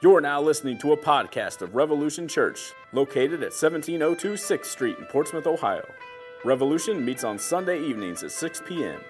[0.00, 5.06] You're now listening to a podcast of Revolution Church, located at 1702 6th Street in
[5.06, 5.84] Portsmouth, Ohio.
[6.44, 9.00] Revolution meets on Sunday evenings at 6 p.m.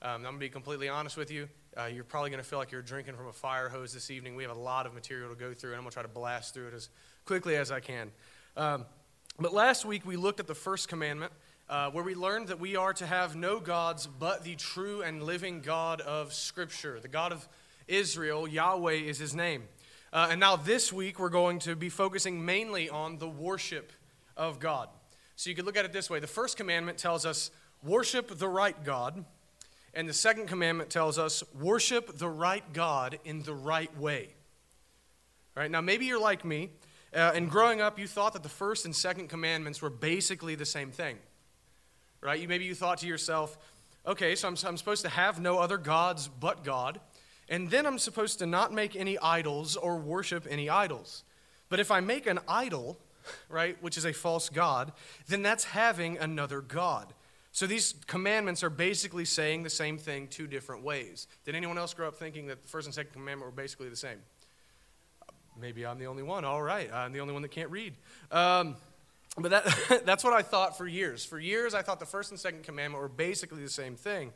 [0.00, 1.48] Um, I'm going to be completely honest with you.
[1.76, 4.34] Uh, you're probably going to feel like you're drinking from a fire hose this evening.
[4.34, 6.08] We have a lot of material to go through, and I'm going to try to
[6.08, 6.88] blast through it as
[7.26, 8.10] quickly as I can.
[8.56, 8.86] Um,
[9.38, 11.32] but last week we looked at the first commandment,
[11.68, 15.22] uh, where we learned that we are to have no gods but the true and
[15.22, 17.46] living God of Scripture, the God of
[17.88, 19.64] Israel, Yahweh is his name.
[20.12, 23.92] Uh, and now this week, we're going to be focusing mainly on the worship
[24.36, 24.88] of God.
[25.36, 27.50] So you could look at it this way the first commandment tells us,
[27.82, 29.24] worship the right God.
[29.94, 34.28] And the second commandment tells us, worship the right God in the right way.
[35.56, 36.70] All right, now maybe you're like me,
[37.14, 40.66] uh, and growing up, you thought that the first and second commandments were basically the
[40.66, 41.16] same thing.
[42.20, 42.38] Right?
[42.38, 43.56] You, maybe you thought to yourself,
[44.06, 47.00] okay, so I'm, I'm supposed to have no other gods but God.
[47.48, 51.22] And then I'm supposed to not make any idols or worship any idols.
[51.68, 52.98] But if I make an idol,
[53.48, 54.92] right, which is a false God,
[55.28, 57.12] then that's having another God.
[57.52, 61.26] So these commandments are basically saying the same thing two different ways.
[61.44, 63.96] Did anyone else grow up thinking that the first and second commandment were basically the
[63.96, 64.18] same?
[65.58, 66.44] Maybe I'm the only one.
[66.44, 67.94] All right, I'm the only one that can't read.
[68.30, 68.76] Um,
[69.38, 71.24] but that, that's what I thought for years.
[71.24, 74.32] For years, I thought the first and second commandment were basically the same thing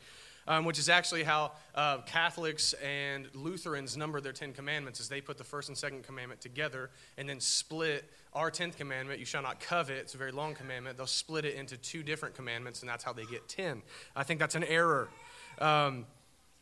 [0.49, 5.21] um, which is actually how uh, Catholics and Lutherans number their Ten Commandments, is they
[5.21, 9.43] put the first and second commandment together and then split our tenth commandment, you shall
[9.43, 12.89] not covet, it's a very long commandment, they'll split it into two different commandments, and
[12.89, 13.83] that's how they get ten.
[14.15, 15.09] I think that's an error.
[15.59, 16.07] Um,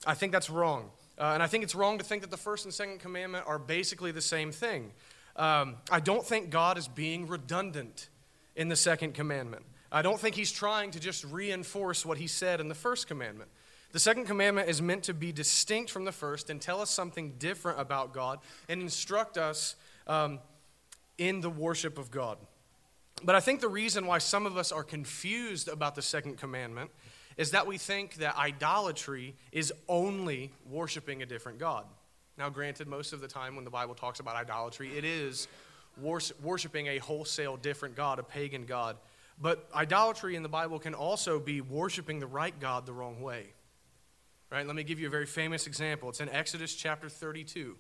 [0.07, 0.91] I think that's wrong.
[1.19, 3.59] Uh, and I think it's wrong to think that the first and second commandment are
[3.59, 4.93] basically the same thing.
[5.37, 8.09] Um, I don't think God is being redundant
[8.57, 9.65] in the second commandment.
[9.91, 13.51] I don't think he's trying to just reinforce what he said in the first commandment.
[13.93, 17.35] The second commandment is meant to be distinct from the first and tell us something
[17.39, 19.77] different about God and instruct us
[20.07, 20.41] um,
[21.17, 22.39] in the worship of God.
[23.25, 26.91] But I think the reason why some of us are confused about the second commandment
[27.37, 31.85] is that we think that idolatry is only worshiping a different God.
[32.37, 35.49] Now, granted, most of the time when the Bible talks about idolatry, it is
[36.01, 38.97] worshiping a wholesale different God, a pagan God.
[39.41, 43.47] But idolatry in the Bible can also be worshiping the right God the wrong way.
[44.51, 44.67] Right?
[44.67, 46.09] Let me give you a very famous example.
[46.09, 47.77] It's in Exodus chapter 32.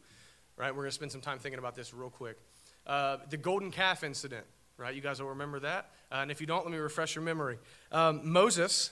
[0.56, 0.70] Right?
[0.70, 2.38] We're going to spend some time thinking about this real quick.
[2.86, 4.44] Uh, the golden calf incident.
[4.76, 4.94] Right?
[4.94, 5.90] You guys will remember that.
[6.12, 7.58] Uh, and if you don't, let me refresh your memory.
[7.90, 8.90] Um, Moses,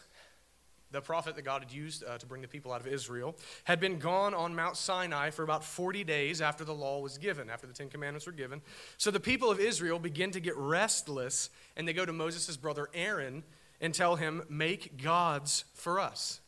[0.91, 3.79] the prophet that God had used uh, to bring the people out of Israel, had
[3.79, 7.67] been gone on Mount Sinai for about 40 days after the law was given, after
[7.67, 8.63] the Ten Commandments were given.
[8.97, 12.89] So the people of Israel begin to get restless, and they go to Moses' brother
[12.95, 13.45] Aaron
[13.81, 16.41] and tell him, Make gods for us.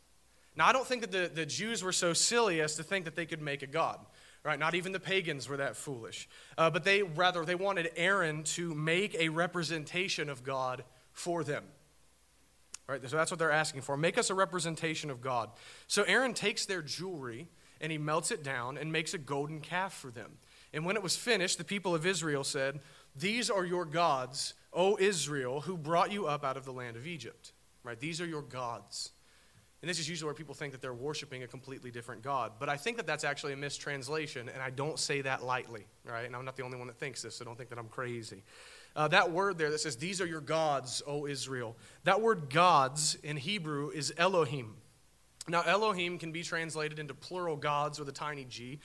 [0.58, 3.14] Now, I don't think that the, the Jews were so silly as to think that
[3.14, 4.00] they could make a god.
[4.44, 4.58] Right?
[4.58, 6.28] Not even the pagans were that foolish.
[6.56, 10.82] Uh, but they rather they wanted Aaron to make a representation of God
[11.12, 11.62] for them.
[12.88, 13.00] Right?
[13.08, 13.96] So that's what they're asking for.
[13.96, 15.50] Make us a representation of God.
[15.86, 17.48] So Aaron takes their jewelry
[17.80, 20.38] and he melts it down and makes a golden calf for them.
[20.72, 22.80] And when it was finished, the people of Israel said,
[23.14, 27.06] These are your gods, O Israel, who brought you up out of the land of
[27.06, 27.52] Egypt.
[27.84, 28.00] Right?
[28.00, 29.12] These are your gods.
[29.80, 32.52] And this is usually where people think that they're worshiping a completely different God.
[32.58, 36.26] But I think that that's actually a mistranslation, and I don't say that lightly, right?
[36.26, 38.42] And I'm not the only one that thinks this, so don't think that I'm crazy.
[38.96, 43.16] Uh, that word there that says, These are your gods, O Israel, that word gods
[43.22, 44.74] in Hebrew is Elohim.
[45.46, 48.80] Now, Elohim can be translated into plural gods with a tiny g,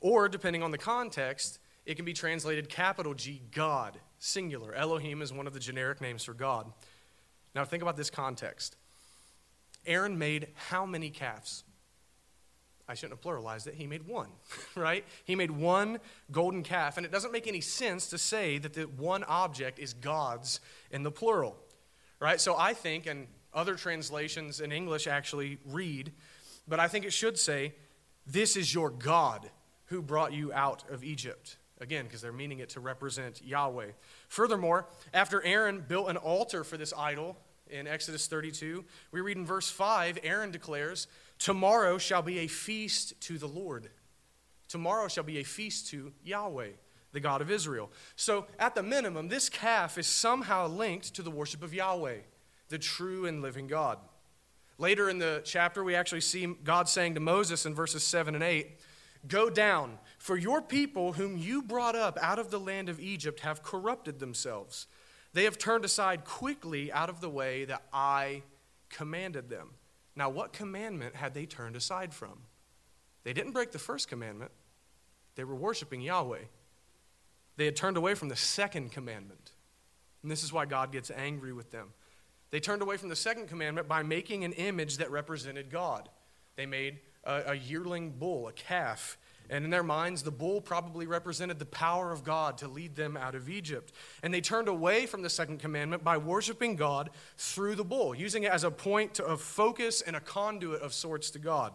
[0.00, 4.74] or depending on the context, it can be translated capital G, God, singular.
[4.74, 6.70] Elohim is one of the generic names for God.
[7.54, 8.76] Now, think about this context.
[9.86, 11.64] Aaron made how many calves?
[12.88, 13.74] I shouldn't have pluralized it.
[13.74, 14.28] He made one,
[14.76, 15.04] right?
[15.24, 15.98] He made one
[16.30, 16.96] golden calf.
[16.96, 20.60] And it doesn't make any sense to say that the one object is God's
[20.90, 21.56] in the plural,
[22.20, 22.40] right?
[22.40, 26.12] So I think, and other translations in English actually read,
[26.68, 27.74] but I think it should say,
[28.26, 29.50] This is your God
[29.86, 31.56] who brought you out of Egypt.
[31.80, 33.90] Again, because they're meaning it to represent Yahweh.
[34.28, 37.36] Furthermore, after Aaron built an altar for this idol
[37.70, 41.06] in Exodus 32, we read in verse 5 Aaron declares,
[41.38, 43.90] Tomorrow shall be a feast to the Lord.
[44.68, 46.70] Tomorrow shall be a feast to Yahweh,
[47.12, 47.90] the God of Israel.
[48.16, 52.18] So, at the minimum, this calf is somehow linked to the worship of Yahweh,
[52.68, 53.98] the true and living God.
[54.78, 58.44] Later in the chapter, we actually see God saying to Moses in verses 7 and
[58.44, 58.78] 8,
[59.26, 63.40] Go down, for your people whom you brought up out of the land of Egypt
[63.40, 64.86] have corrupted themselves.
[65.36, 68.42] They have turned aside quickly out of the way that I
[68.88, 69.68] commanded them.
[70.16, 72.38] Now, what commandment had they turned aside from?
[73.22, 74.50] They didn't break the first commandment,
[75.34, 76.44] they were worshiping Yahweh.
[77.58, 79.52] They had turned away from the second commandment.
[80.22, 81.88] And this is why God gets angry with them.
[82.50, 86.08] They turned away from the second commandment by making an image that represented God.
[86.56, 89.18] They made a, a yearling bull, a calf.
[89.50, 93.16] And in their minds, the bull probably represented the power of God to lead them
[93.16, 93.92] out of Egypt.
[94.22, 98.44] And they turned away from the second commandment by worshiping God through the bull, using
[98.44, 101.72] it as a point of focus and a conduit of sorts to God.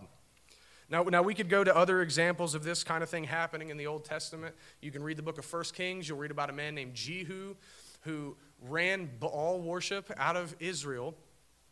[0.89, 3.77] Now, now, we could go to other examples of this kind of thing happening in
[3.77, 4.53] the Old Testament.
[4.81, 6.09] You can read the book of 1 Kings.
[6.09, 7.55] You'll read about a man named Jehu
[8.01, 11.15] who ran Baal worship out of Israel,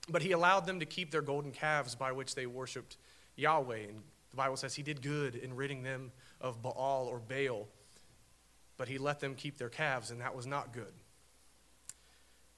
[0.10, 2.96] but he allowed them to keep their golden calves by which they worshiped
[3.36, 3.88] Yahweh.
[3.90, 7.68] And the Bible says he did good in ridding them of Baal or Baal,
[8.78, 10.94] but he let them keep their calves, and that was not good.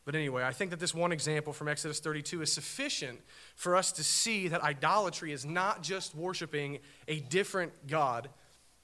[0.04, 3.20] But anyway, I think that this one example from Exodus 32 is sufficient
[3.56, 8.30] for us to see that idolatry is not just worshiping a different God,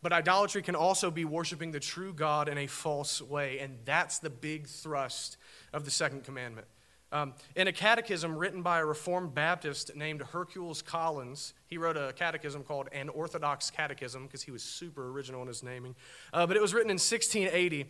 [0.04, 3.60] but idolatry can also be worshiping the true God in a false way.
[3.60, 5.38] And that's the big thrust
[5.74, 6.68] of the second commandment.
[7.12, 12.12] Um, in a catechism written by a Reformed Baptist named Hercules Collins, he wrote a
[12.14, 15.96] catechism called An Orthodox Catechism because he was super original in his naming.
[16.34, 17.86] Uh, but it was written in 1680.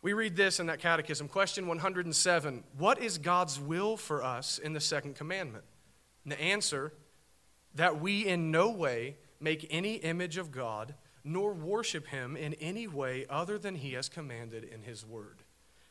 [0.00, 1.28] We read this in that catechism.
[1.28, 5.64] Question 107 What is God's will for us in the second commandment?
[6.24, 6.94] And the answer
[7.74, 10.94] that we in no way make any image of God,
[11.24, 15.42] nor worship him in any way other than he has commanded in his word.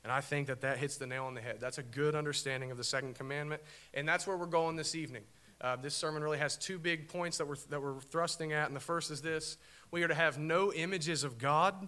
[0.03, 1.57] And I think that that hits the nail on the head.
[1.59, 3.61] That's a good understanding of the second commandment.
[3.93, 5.23] And that's where we're going this evening.
[5.59, 8.67] Uh, this sermon really has two big points that we're, that we're thrusting at.
[8.67, 9.57] And the first is this
[9.91, 11.87] we are to have no images of God.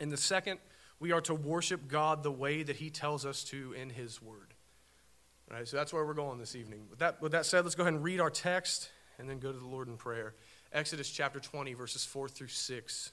[0.00, 0.58] And the second,
[1.00, 4.54] we are to worship God the way that He tells us to in His Word.
[5.50, 6.82] All right, so that's where we're going this evening.
[6.90, 9.50] With that, with that said, let's go ahead and read our text and then go
[9.50, 10.34] to the Lord in prayer.
[10.72, 13.12] Exodus chapter 20, verses 4 through 6.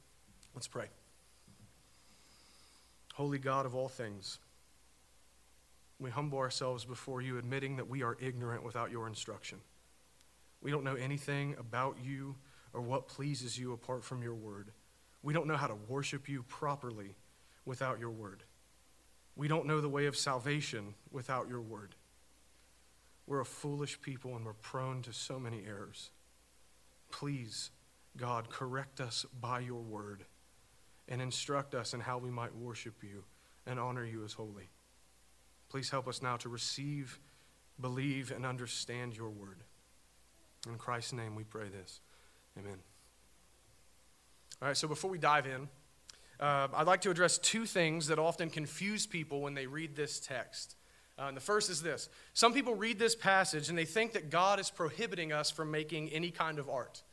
[0.53, 0.87] Let's pray.
[3.13, 4.39] Holy God of all things,
[5.99, 9.59] we humble ourselves before you, admitting that we are ignorant without your instruction.
[10.61, 12.35] We don't know anything about you
[12.73, 14.71] or what pleases you apart from your word.
[15.23, 17.15] We don't know how to worship you properly
[17.65, 18.43] without your word.
[19.35, 21.95] We don't know the way of salvation without your word.
[23.27, 26.09] We're a foolish people and we're prone to so many errors.
[27.11, 27.71] Please,
[28.17, 30.25] God, correct us by your word
[31.11, 33.25] and instruct us in how we might worship you
[33.67, 34.69] and honor you as holy.
[35.69, 37.19] Please help us now to receive,
[37.79, 39.59] believe, and understand your word.
[40.67, 41.99] In Christ's name we pray this.
[42.57, 42.77] Amen.
[44.61, 45.67] All right, so before we dive in,
[46.39, 50.19] uh, I'd like to address two things that often confuse people when they read this
[50.19, 50.75] text.
[51.19, 54.29] Uh, and the first is this some people read this passage and they think that
[54.29, 57.03] God is prohibiting us from making any kind of art.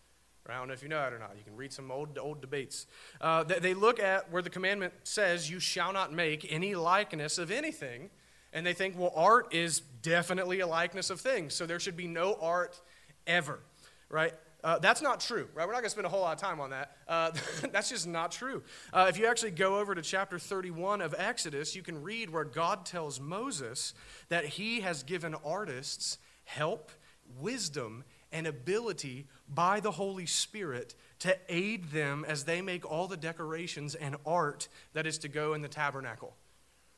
[0.48, 1.32] I don't know if you know that or not.
[1.36, 2.86] You can read some old, old debates.
[3.20, 7.38] Uh, they, they look at where the commandment says, You shall not make any likeness
[7.38, 8.10] of anything.
[8.52, 11.54] And they think, well, art is definitely a likeness of things.
[11.54, 12.80] So there should be no art
[13.26, 13.60] ever,
[14.08, 14.32] right?
[14.64, 15.66] Uh, that's not true, right?
[15.66, 16.96] We're not going to spend a whole lot of time on that.
[17.06, 17.30] Uh,
[17.72, 18.62] that's just not true.
[18.92, 22.44] Uh, if you actually go over to chapter 31 of Exodus, you can read where
[22.44, 23.94] God tells Moses
[24.30, 26.90] that he has given artists help,
[27.38, 28.02] wisdom,
[28.32, 33.94] and ability by the Holy Spirit to aid them as they make all the decorations
[33.94, 36.36] and art that is to go in the tabernacle.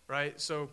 [0.08, 0.40] Right?
[0.40, 0.68] So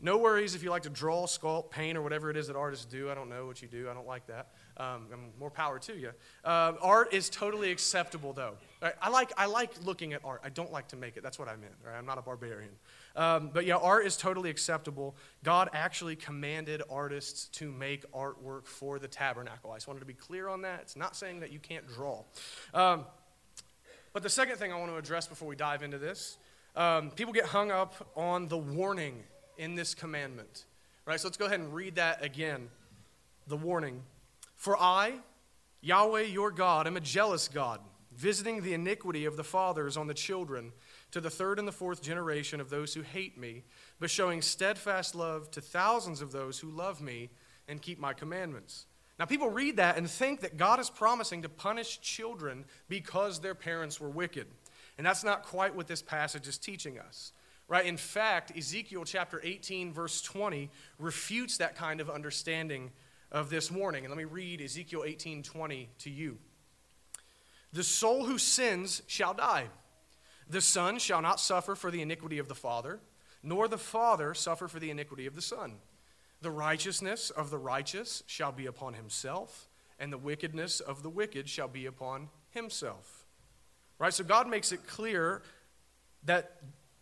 [0.00, 2.84] No worries if you like to draw, sculpt, paint, or whatever it is that artists
[2.84, 3.10] do.
[3.10, 3.88] I don't know what you do.
[3.88, 4.48] I don't like that.
[4.78, 5.06] Um,
[5.40, 6.10] more power to you.
[6.44, 8.54] Uh, art is totally acceptable, though.
[8.82, 8.92] Right?
[9.00, 10.42] I like I like looking at art.
[10.44, 11.22] I don't like to make it.
[11.22, 11.72] That's what I meant.
[11.84, 11.96] Right?
[11.96, 12.72] I'm not a barbarian.
[13.16, 15.16] Um, but yeah, art is totally acceptable.
[15.42, 19.72] God actually commanded artists to make artwork for the tabernacle.
[19.72, 20.80] I just wanted to be clear on that.
[20.82, 22.22] It's not saying that you can't draw.
[22.74, 23.06] Um,
[24.12, 26.36] but the second thing I want to address before we dive into this,
[26.74, 29.22] um, people get hung up on the warning
[29.56, 30.66] in this commandment.
[31.06, 31.18] Right?
[31.18, 32.68] So let's go ahead and read that again.
[33.46, 34.02] The warning.
[34.56, 35.14] For I,
[35.80, 37.80] Yahweh your God, am a jealous God,
[38.12, 40.72] visiting the iniquity of the fathers on the children
[41.12, 43.62] to the third and the fourth generation of those who hate me,
[44.00, 47.30] but showing steadfast love to thousands of those who love me
[47.68, 48.86] and keep my commandments.
[49.18, 53.54] Now, people read that and think that God is promising to punish children because their
[53.54, 54.46] parents were wicked.
[54.98, 57.32] And that's not quite what this passage is teaching us.
[57.68, 57.86] Right?
[57.86, 62.92] In fact, Ezekiel chapter 18, verse 20, refutes that kind of understanding
[63.30, 64.04] of this morning.
[64.04, 66.38] And let me read Ezekiel 18, 20 to you.
[67.72, 69.66] The soul who sins shall die.
[70.48, 73.00] The son shall not suffer for the iniquity of the father,
[73.42, 75.74] nor the father suffer for the iniquity of the son.
[76.40, 79.68] The righteousness of the righteous shall be upon himself,
[79.98, 83.26] and the wickedness of the wicked shall be upon himself.
[83.98, 84.12] Right?
[84.12, 85.42] So God makes it clear
[86.24, 86.58] that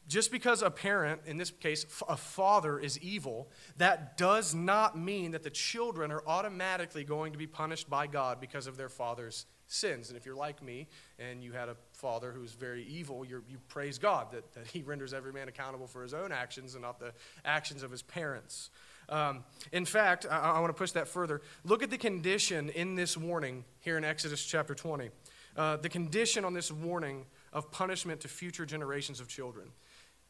[0.08, 5.30] just because a parent, in this case, a father, is evil, that does not mean
[5.32, 9.46] that the children are automatically going to be punished by God because of their father's
[9.66, 10.08] sins.
[10.08, 13.98] And if you're like me and you had a father who's very evil, you praise
[13.98, 17.12] God that, that he renders every man accountable for his own actions and not the
[17.44, 18.70] actions of his parents.
[19.08, 21.42] Um, in fact, I, I want to push that further.
[21.64, 25.10] Look at the condition in this warning here in Exodus chapter 20.
[25.56, 29.68] Uh, the condition on this warning of punishment to future generations of children.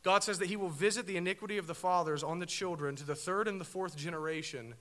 [0.04, 3.04] God says that He will visit the iniquity of the fathers on the children to
[3.04, 4.74] the third and the fourth generation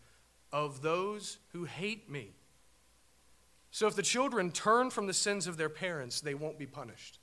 [0.51, 2.35] of those who hate me.
[3.71, 7.19] So if the children turn from the sins of their parents, they won't be punished.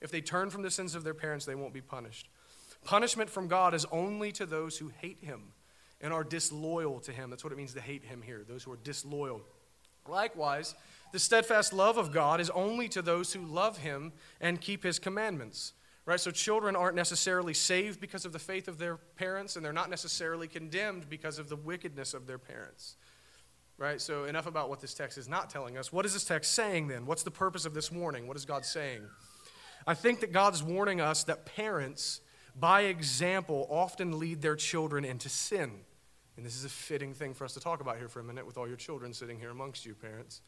[0.00, 2.28] If they turn from the sins of their parents, they won't be punished.
[2.84, 5.52] Punishment from God is only to those who hate Him
[6.00, 7.28] and are disloyal to Him.
[7.28, 9.42] That's what it means to hate Him here, those who are disloyal.
[10.08, 10.74] Likewise,
[11.12, 14.98] the steadfast love of God is only to those who love Him and keep His
[14.98, 15.74] commandments.
[16.10, 16.18] Right?
[16.18, 19.90] So children aren't necessarily saved because of the faith of their parents, and they're not
[19.90, 22.96] necessarily condemned because of the wickedness of their parents.
[23.78, 24.00] Right?
[24.00, 25.92] So enough about what this text is not telling us.
[25.92, 27.06] What is this text saying then?
[27.06, 28.26] What's the purpose of this warning?
[28.26, 29.02] What is God saying?
[29.86, 32.22] I think that God's warning us that parents,
[32.58, 35.70] by example, often lead their children into sin.
[36.36, 38.44] And this is a fitting thing for us to talk about here for a minute
[38.44, 40.40] with all your children sitting here amongst you, parents.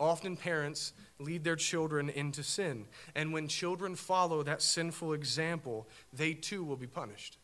[0.00, 2.86] Often parents lead their children into sin.
[3.14, 7.36] And when children follow that sinful example, they too will be punished.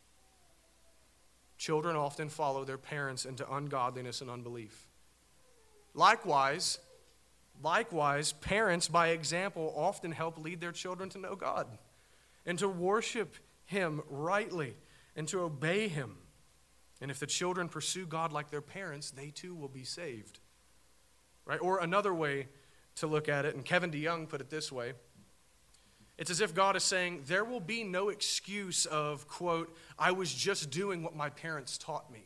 [1.58, 4.88] Children often follow their parents into ungodliness and unbelief.
[5.92, 6.78] Likewise,
[7.62, 11.66] likewise, parents by example often help lead their children to know God
[12.46, 13.36] and to worship
[13.66, 14.76] him rightly
[15.14, 16.16] and to obey him.
[17.02, 20.40] And if the children pursue God like their parents, they too will be saved.
[21.46, 21.60] Right?
[21.60, 22.48] Or another way
[22.96, 24.94] to look at it, and Kevin DeYoung put it this way
[26.18, 30.32] it's as if God is saying, There will be no excuse of, quote, I was
[30.32, 32.24] just doing what my parents taught me.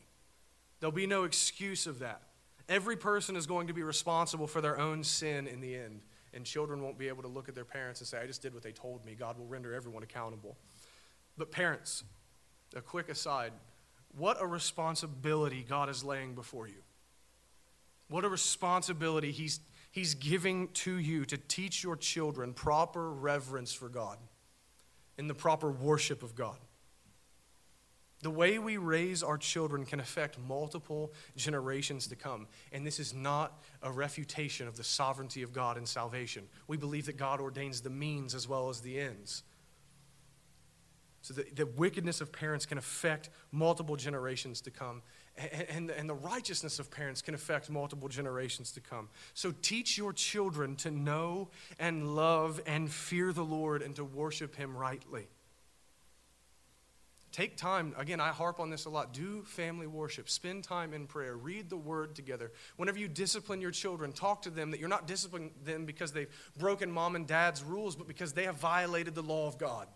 [0.78, 2.22] There'll be no excuse of that.
[2.68, 6.02] Every person is going to be responsible for their own sin in the end.
[6.32, 8.54] And children won't be able to look at their parents and say, I just did
[8.54, 9.16] what they told me.
[9.16, 10.56] God will render everyone accountable.
[11.36, 12.04] But, parents,
[12.76, 13.52] a quick aside
[14.16, 16.82] what a responsibility God is laying before you.
[18.10, 19.60] What a responsibility he's,
[19.92, 24.18] he's giving to you to teach your children proper reverence for God
[25.16, 26.58] and the proper worship of God.
[28.22, 32.48] The way we raise our children can affect multiple generations to come.
[32.72, 36.48] And this is not a refutation of the sovereignty of God in salvation.
[36.66, 39.44] We believe that God ordains the means as well as the ends.
[41.22, 45.02] So the, the wickedness of parents can affect multiple generations to come.
[45.70, 49.08] And, and, the righteousness of parents can affect multiple generations to come.
[49.32, 54.54] So teach your children to know and love and fear the Lord and to worship
[54.54, 55.28] Him rightly.
[57.32, 57.94] Take time.
[57.96, 59.14] Again, I harp on this a lot.
[59.14, 60.28] Do family worship.
[60.28, 61.36] Spend time in prayer.
[61.36, 62.50] Read the word together.
[62.76, 66.28] Whenever you discipline your children, talk to them that you're not disciplining them because they've
[66.58, 69.86] broken mom and dad's rules, but because they have violated the law of God.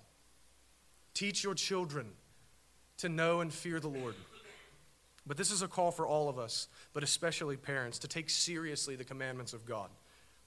[1.13, 2.13] Teach your children
[2.99, 4.15] to know and fear the Lord.
[5.27, 8.97] But this is a call for all of us, but especially parents, to take seriously
[8.97, 9.89] the commandments of God,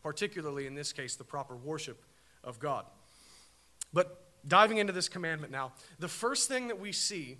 [0.03, 2.03] particularly in this case, the proper worship
[2.43, 2.85] of God.
[3.91, 7.37] But diving into this commandment now, the first thing that we see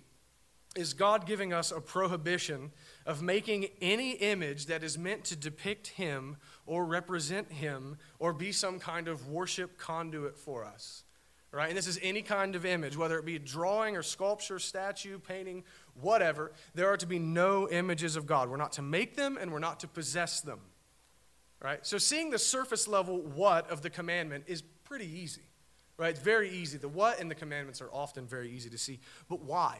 [0.76, 2.72] is God giving us a prohibition
[3.06, 8.52] of making any image that is meant to depict Him or represent Him or be
[8.52, 11.04] some kind of worship conduit for us.
[11.50, 11.68] Right?
[11.68, 15.64] And this is any kind of image, whether it be drawing or sculpture, statue, painting,
[15.98, 16.52] whatever.
[16.74, 18.50] There are to be no images of God.
[18.50, 20.60] We're not to make them and we're not to possess them.
[21.60, 21.84] Right?
[21.86, 25.42] So seeing the surface level what of the commandment is pretty easy.
[25.96, 26.10] Right?
[26.10, 26.76] It's very easy.
[26.76, 29.00] The what and the commandments are often very easy to see.
[29.28, 29.78] But why?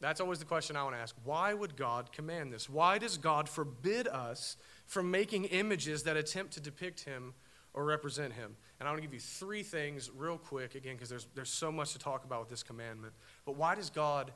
[0.00, 1.14] That's always the question I want to ask.
[1.22, 2.68] Why would God command this?
[2.68, 7.34] Why does God forbid us from making images that attempt to depict Him
[7.74, 8.56] or represent Him?
[8.78, 11.70] And I want to give you three things real quick, again, because there's, there's so
[11.70, 13.12] much to talk about with this commandment.
[13.44, 14.32] But why does God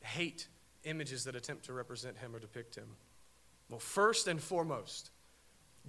[0.00, 0.48] hate
[0.84, 2.96] images that attempt to represent Him or depict Him?
[3.68, 5.10] Well, first and foremost,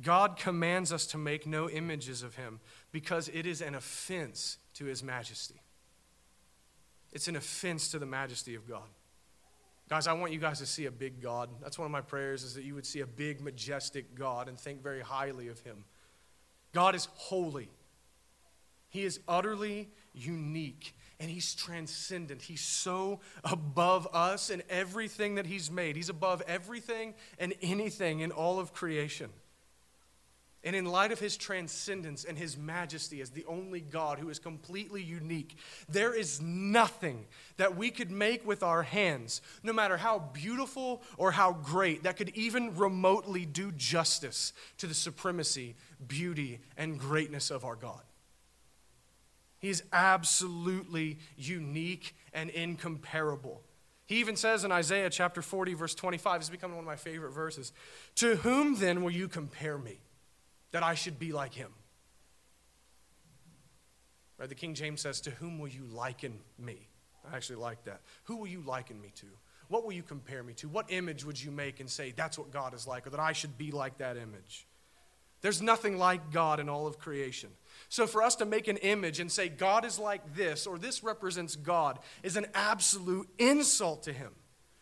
[0.01, 2.59] God commands us to make no images of Him
[2.91, 5.61] because it is an offense to His majesty.
[7.11, 8.89] It's an offense to the majesty of God.
[9.89, 11.49] Guys, I want you guys to see a big God.
[11.61, 14.59] That's one of my prayers is that you would see a big, majestic God and
[14.59, 15.83] think very highly of him.
[16.73, 17.69] God is holy.
[18.89, 22.41] He is utterly unique and he's transcendent.
[22.41, 25.95] He's so above us and everything that he's made.
[25.95, 29.29] He's above everything and anything in all of creation.
[30.65, 34.39] And in light of his transcendence and his majesty as the only God who is
[34.39, 35.57] completely unique,
[35.89, 37.25] there is nothing
[37.57, 42.15] that we could make with our hands, no matter how beautiful or how great, that
[42.15, 45.75] could even remotely do justice to the supremacy,
[46.07, 48.01] beauty, and greatness of our God.
[49.59, 53.63] He is absolutely unique and incomparable.
[54.05, 57.31] He even says in Isaiah chapter 40, verse 25, it's become one of my favorite
[57.31, 57.73] verses
[58.15, 59.99] To whom then will you compare me?
[60.73, 61.71] That I should be like him.
[64.37, 64.49] Right?
[64.49, 66.89] The King James says, To whom will you liken me?
[67.31, 68.01] I actually like that.
[68.25, 69.27] Who will you liken me to?
[69.69, 70.67] What will you compare me to?
[70.67, 73.31] What image would you make and say, That's what God is like, or that I
[73.31, 74.67] should be like that image?
[75.41, 77.49] There's nothing like God in all of creation.
[77.89, 81.03] So for us to make an image and say, God is like this, or this
[81.03, 84.31] represents God, is an absolute insult to Him.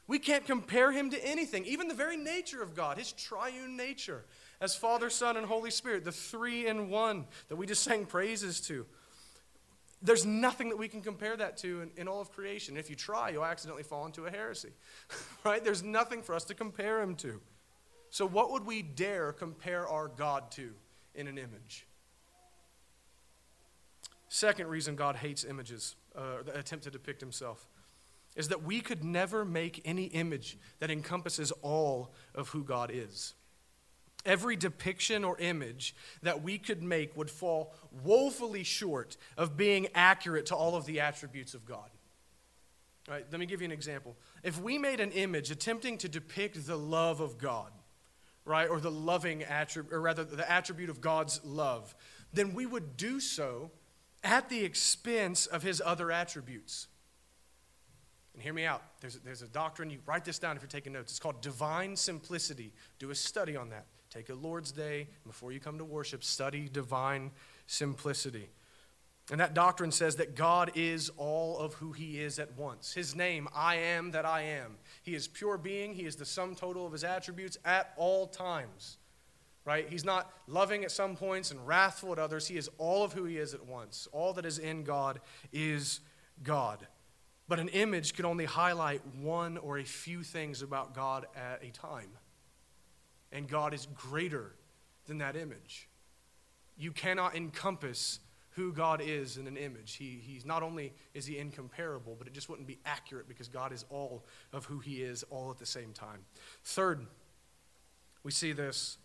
[0.07, 4.23] We can't compare Him to anything, even the very nature of God, His triune nature
[4.61, 8.61] as Father, Son, and Holy Spirit, the three in one that we just sang praises
[8.61, 8.85] to.
[10.03, 12.77] There's nothing that we can compare that to in, in all of creation.
[12.77, 14.69] If you try, you'll accidentally fall into a heresy.
[15.43, 15.63] right?
[15.63, 17.41] There's nothing for us to compare him to.
[18.09, 20.71] So, what would we dare compare our God to
[21.15, 21.87] in an image?
[24.27, 27.67] Second reason God hates images, uh, that attempt to depict himself,
[28.35, 33.33] is that we could never make any image that encompasses all of who God is.
[34.25, 40.47] Every depiction or image that we could make would fall woefully short of being accurate
[40.47, 41.89] to all of the attributes of God.
[43.07, 44.15] All right, let me give you an example.
[44.43, 47.71] If we made an image attempting to depict the love of God,
[48.45, 51.95] right, or the loving attribute, or rather the attribute of God's love,
[52.31, 53.71] then we would do so
[54.23, 56.87] at the expense of his other attributes.
[58.33, 58.83] And hear me out.
[59.01, 61.11] There's, there's a doctrine, you write this down if you're taking notes.
[61.11, 62.71] It's called divine simplicity.
[62.99, 63.85] Do a study on that.
[64.11, 67.31] Take a Lord's Day, before you come to worship, study divine
[67.65, 68.49] simplicity.
[69.31, 72.93] And that doctrine says that God is all of who He is at once.
[72.93, 74.75] His name, I am that I am.
[75.03, 78.97] He is pure being, He is the sum total of His attributes at all times.
[79.63, 79.87] Right?
[79.89, 82.47] He's not loving at some points and wrathful at others.
[82.47, 84.09] He is all of who He is at once.
[84.11, 85.21] All that is in God
[85.53, 86.01] is
[86.43, 86.85] God.
[87.47, 91.69] But an image can only highlight one or a few things about God at a
[91.69, 92.09] time
[93.31, 94.55] and God is greater
[95.07, 95.87] than that image.
[96.77, 98.19] You cannot encompass
[98.51, 99.95] who God is in an image.
[99.95, 103.71] He, he's not only is he incomparable, but it just wouldn't be accurate because God
[103.71, 106.19] is all of who he is all at the same time.
[106.63, 107.05] Third,
[108.23, 108.97] we see this,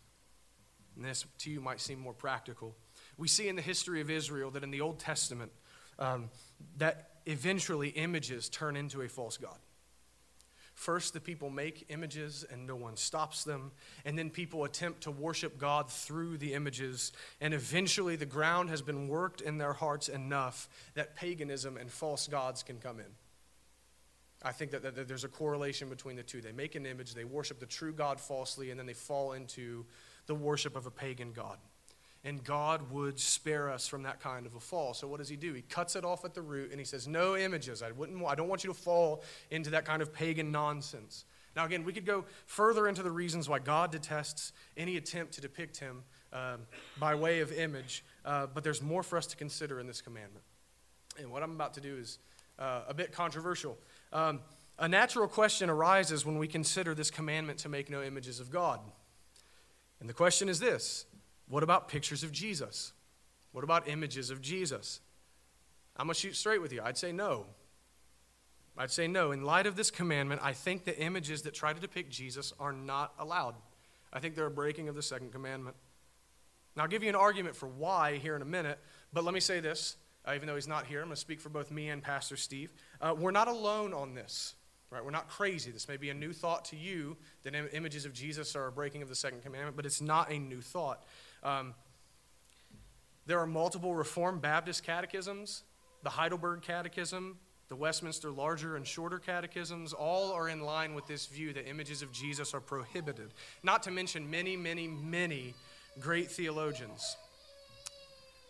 [0.97, 2.75] and this to you might seem more practical.
[3.17, 5.53] We see in the history of Israel that in the Old Testament,
[5.99, 6.31] um,
[6.79, 9.59] that eventually images turn into a false God.
[10.77, 13.73] First, the people make images and no one stops them.
[14.05, 17.13] And then people attempt to worship God through the images.
[17.41, 22.29] And eventually, the ground has been worked in their hearts enough that paganism and false
[22.29, 23.07] gods can come in.
[24.43, 26.43] I think that, that, there's a correlation between the two.
[26.43, 29.87] They make an image, they worship the true God falsely, and then they fall into
[30.27, 31.57] the worship of a pagan God
[32.27, 34.95] and God would spare us from that kind of a fall.
[34.95, 35.55] So what does he do?
[35.55, 37.83] He cuts it off at the root and he says, "No images.
[37.83, 41.65] I wouldn't I don't want you to fall into that kind of pagan nonsense." Now
[41.65, 45.79] again, we could go further into the reasons why God detests any attempt to depict
[45.79, 46.67] him um,
[46.99, 50.45] by way of image, uh, but there's more for us to consider in this commandment.
[51.19, 52.19] And what I'm about to do is
[52.59, 53.79] uh, a bit controversial.
[54.13, 54.41] Um,
[54.81, 58.81] a natural question arises when we consider this commandment to make no images of God.
[60.01, 61.07] And the question is this
[61.49, 62.93] what about pictures of Jesus?
[63.53, 65.01] What about images of Jesus?
[65.97, 66.83] I'm going to shoot straight with you.
[66.85, 67.47] I'd say no.
[68.77, 69.33] I'd say no.
[69.33, 72.73] In light of this commandment, I think the images that try to depict Jesus are
[72.73, 73.55] not allowed.
[74.13, 75.77] I think they're a breaking of the second commandment.
[76.77, 78.79] Now, I'll give you an argument for why here in a minute,
[79.13, 79.97] but let me say this.
[80.27, 82.37] Uh, even though he's not here, I'm going to speak for both me and Pastor
[82.37, 82.73] Steve.
[83.01, 84.55] Uh, we're not alone on this.
[84.91, 85.05] Right?
[85.05, 85.73] We're not crazy.
[85.73, 88.73] This may be a new thought to you that Im- images of Jesus are a
[88.73, 91.03] breaking of the second commandment, but it's not a new thought.
[91.47, 91.75] Um,
[93.27, 95.63] there are multiple Reformed Baptist catechisms,
[96.03, 101.27] the Heidelberg Catechism, the Westminster Larger and Shorter Catechisms, all are in line with this
[101.27, 103.33] view that images of Jesus are prohibited.
[103.63, 105.55] Not to mention many, many, many
[106.01, 107.17] great theologians.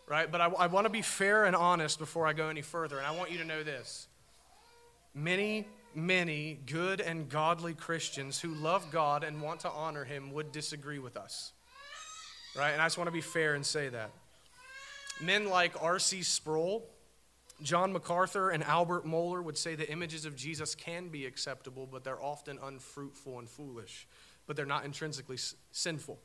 [0.07, 0.31] Right?
[0.31, 3.05] But I, I want to be fair and honest before I go any further, and
[3.05, 4.07] I want you to know this.
[5.13, 10.51] Many many good and godly Christians who love God and want to honor Him would
[10.51, 11.53] disagree with us.
[12.57, 12.71] Right?
[12.71, 14.09] And I just want to be fair and say that.
[15.21, 16.23] Men like R.C.
[16.23, 16.83] Sproul,
[17.61, 22.03] John MacArthur, and Albert Mohler would say the images of Jesus can be acceptable, but
[22.03, 24.07] they're often unfruitful and foolish,
[24.47, 25.37] but they're not intrinsically
[25.71, 26.17] sinful.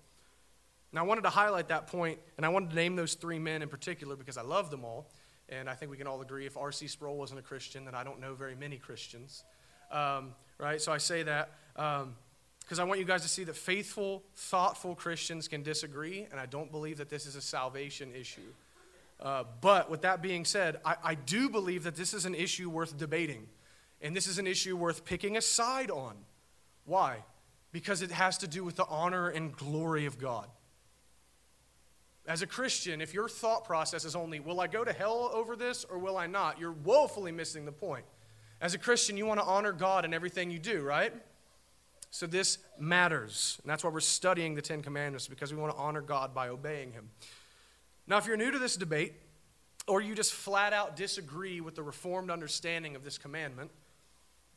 [0.93, 3.63] Now, I wanted to highlight that point, and I wanted to name those three men
[3.63, 5.11] in particular because I love them all.
[5.49, 6.87] And I think we can all agree if R.C.
[6.87, 9.45] Sproul wasn't a Christian, then I don't know very many Christians.
[9.91, 10.81] Um, right?
[10.81, 11.51] So I say that
[12.63, 16.47] because I want you guys to see that faithful, thoughtful Christians can disagree, and I
[16.47, 18.41] don't believe that this is a salvation issue.
[19.21, 22.69] Uh, but with that being said, I, I do believe that this is an issue
[22.69, 23.47] worth debating,
[24.01, 26.17] and this is an issue worth picking a side on.
[26.85, 27.19] Why?
[27.71, 30.49] Because it has to do with the honor and glory of God.
[32.27, 35.57] As a Christian, if your thought process is only, will I go to hell over
[35.57, 36.61] this or will I not?
[36.61, 38.05] You're woefully missing the point.
[38.61, 41.13] As a Christian, you want to honor God in everything you do, right?
[42.13, 43.59] So this matters.
[43.63, 46.49] And that's why we're studying the Ten Commandments, because we want to honor God by
[46.49, 47.09] obeying Him.
[48.07, 49.15] Now, if you're new to this debate,
[49.89, 53.71] or you just flat out disagree with the Reformed understanding of this commandment,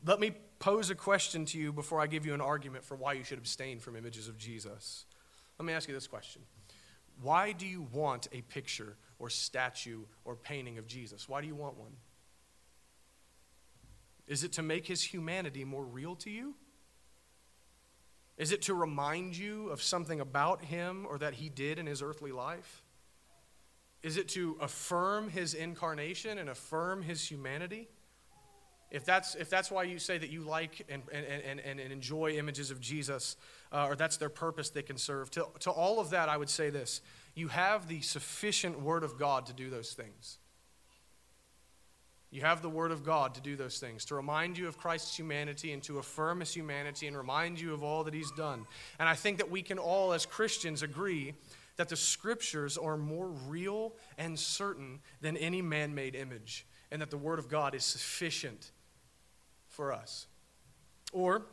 [0.06, 3.14] let me pose a question to you before I give you an argument for why
[3.14, 5.06] you should abstain from images of Jesus.
[5.58, 6.42] Let me ask you this question
[7.22, 11.30] Why do you want a picture or statue or painting of Jesus?
[11.30, 11.94] Why do you want one?
[14.28, 16.56] Is it to make his humanity more real to you?
[18.38, 22.02] Is it to remind you of something about him or that he did in his
[22.02, 22.84] earthly life?
[24.04, 27.88] Is it to affirm his incarnation and affirm his humanity?
[28.92, 32.38] If that's, if that's why you say that you like and, and, and, and enjoy
[32.38, 33.36] images of Jesus,
[33.72, 36.50] uh, or that's their purpose they can serve, to, to all of that, I would
[36.50, 37.02] say this
[37.34, 40.38] you have the sufficient Word of God to do those things.
[42.36, 45.18] You have the Word of God to do those things, to remind you of Christ's
[45.18, 48.66] humanity and to affirm his humanity and remind you of all that he's done.
[49.00, 51.36] And I think that we can all, as Christians, agree
[51.78, 57.10] that the Scriptures are more real and certain than any man made image, and that
[57.10, 58.72] the Word of God is sufficient
[59.70, 60.28] for us.
[61.14, 61.46] Or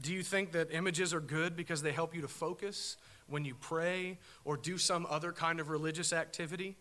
[0.00, 2.96] do you think that images are good because they help you to focus
[3.28, 6.76] when you pray or do some other kind of religious activity?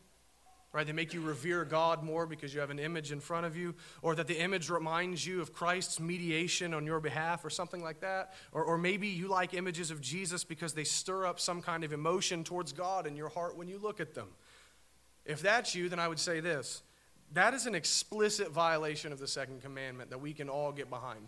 [0.71, 0.85] Right?
[0.85, 3.75] They make you revere God more because you have an image in front of you,
[4.01, 8.01] or that the image reminds you of Christ's mediation on your behalf, or something like
[8.01, 8.33] that.
[8.51, 11.93] Or, or maybe you like images of Jesus because they stir up some kind of
[11.93, 14.27] emotion towards God in your heart when you look at them.
[15.25, 16.83] If that's you, then I would say this
[17.33, 21.27] that is an explicit violation of the second commandment that we can all get behind.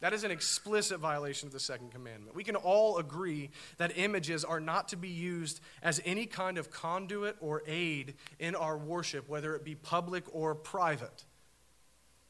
[0.00, 2.36] That is an explicit violation of the second commandment.
[2.36, 6.70] We can all agree that images are not to be used as any kind of
[6.70, 11.24] conduit or aid in our worship, whether it be public or private.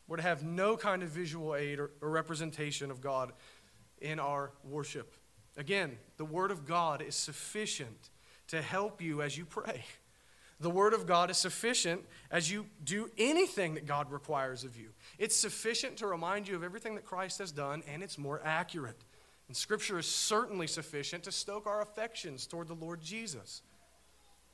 [0.07, 3.33] We're to have no kind of visual aid or, or representation of God
[4.01, 5.15] in our worship.
[5.57, 8.11] Again, the Word of God is sufficient
[8.49, 9.83] to help you as you pray.
[10.65, 12.01] The Word of God is sufficient
[12.31, 14.89] as you do anything that God requires of you.
[15.19, 18.97] It's sufficient to remind you of everything that Christ has done, and it's more accurate.
[19.47, 23.61] And Scripture is certainly sufficient to stoke our affections toward the Lord Jesus.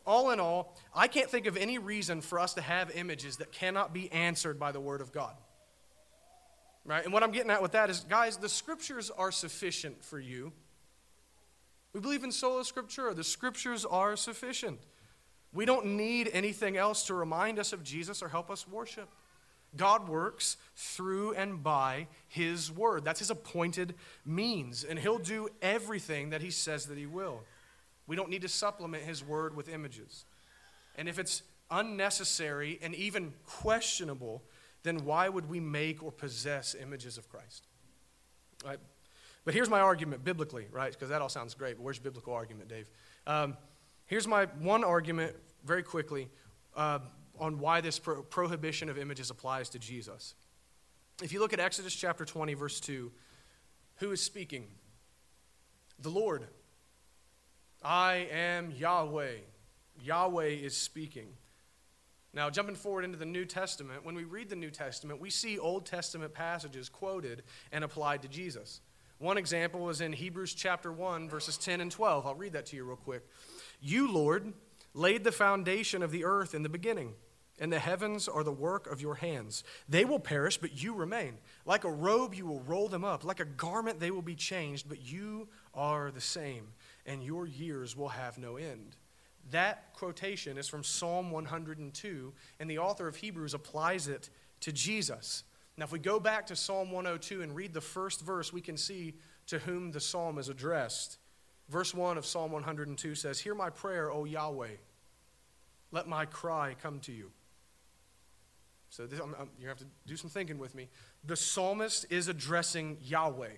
[0.04, 3.52] All in all, I can't think of any reason for us to have images that
[3.52, 5.36] cannot be answered by the Word of God.
[6.84, 7.04] Right?
[7.04, 10.52] And what I'm getting at with that is, guys, the Scriptures are sufficient for you.
[11.92, 13.14] We believe in sola scriptura.
[13.14, 14.80] The Scriptures are sufficient.
[15.52, 19.08] We don't need anything else to remind us of Jesus or help us worship.
[19.76, 23.04] God works through and by His Word.
[23.04, 27.40] That's His appointed means, and He'll do everything that He says that He will.
[28.06, 30.24] We don't need to supplement His Word with images.
[30.96, 34.42] And if it's unnecessary and even questionable,
[34.82, 37.66] then why would we make or possess images of Christ?
[38.64, 38.78] Right?
[39.44, 40.92] But here's my argument biblically, right?
[40.92, 42.90] Because that all sounds great, but where's biblical argument, Dave?
[43.26, 43.56] Um,
[44.10, 46.28] here's my one argument, very quickly,
[46.76, 46.98] uh,
[47.38, 50.34] on why this pro- prohibition of images applies to Jesus.
[51.22, 53.10] If you look at Exodus chapter 20, verse 2,
[53.96, 54.66] who is speaking?
[56.00, 56.46] The Lord.
[57.82, 59.36] I am Yahweh.
[60.02, 61.28] Yahweh is speaking.
[62.32, 65.58] Now, jumping forward into the New Testament, when we read the New Testament, we see
[65.58, 68.80] Old Testament passages quoted and applied to Jesus.
[69.18, 72.26] One example is in Hebrews chapter 1, verses 10 and 12.
[72.26, 73.22] I'll read that to you real quick.
[73.80, 74.52] You, Lord,
[74.94, 77.14] laid the foundation of the earth in the beginning,
[77.58, 79.64] and the heavens are the work of your hands.
[79.88, 81.38] They will perish, but you remain.
[81.64, 83.24] Like a robe, you will roll them up.
[83.24, 86.68] Like a garment, they will be changed, but you are the same,
[87.06, 88.96] and your years will have no end.
[89.50, 95.44] That quotation is from Psalm 102, and the author of Hebrews applies it to Jesus.
[95.76, 98.76] Now, if we go back to Psalm 102 and read the first verse, we can
[98.76, 99.14] see
[99.46, 101.18] to whom the psalm is addressed.
[101.70, 104.76] Verse 1 of Psalm 102 says, Hear my prayer, O Yahweh.
[105.92, 107.30] Let my cry come to you.
[108.88, 110.88] So this, I'm, I'm, you have to do some thinking with me.
[111.24, 113.52] The psalmist is addressing Yahweh.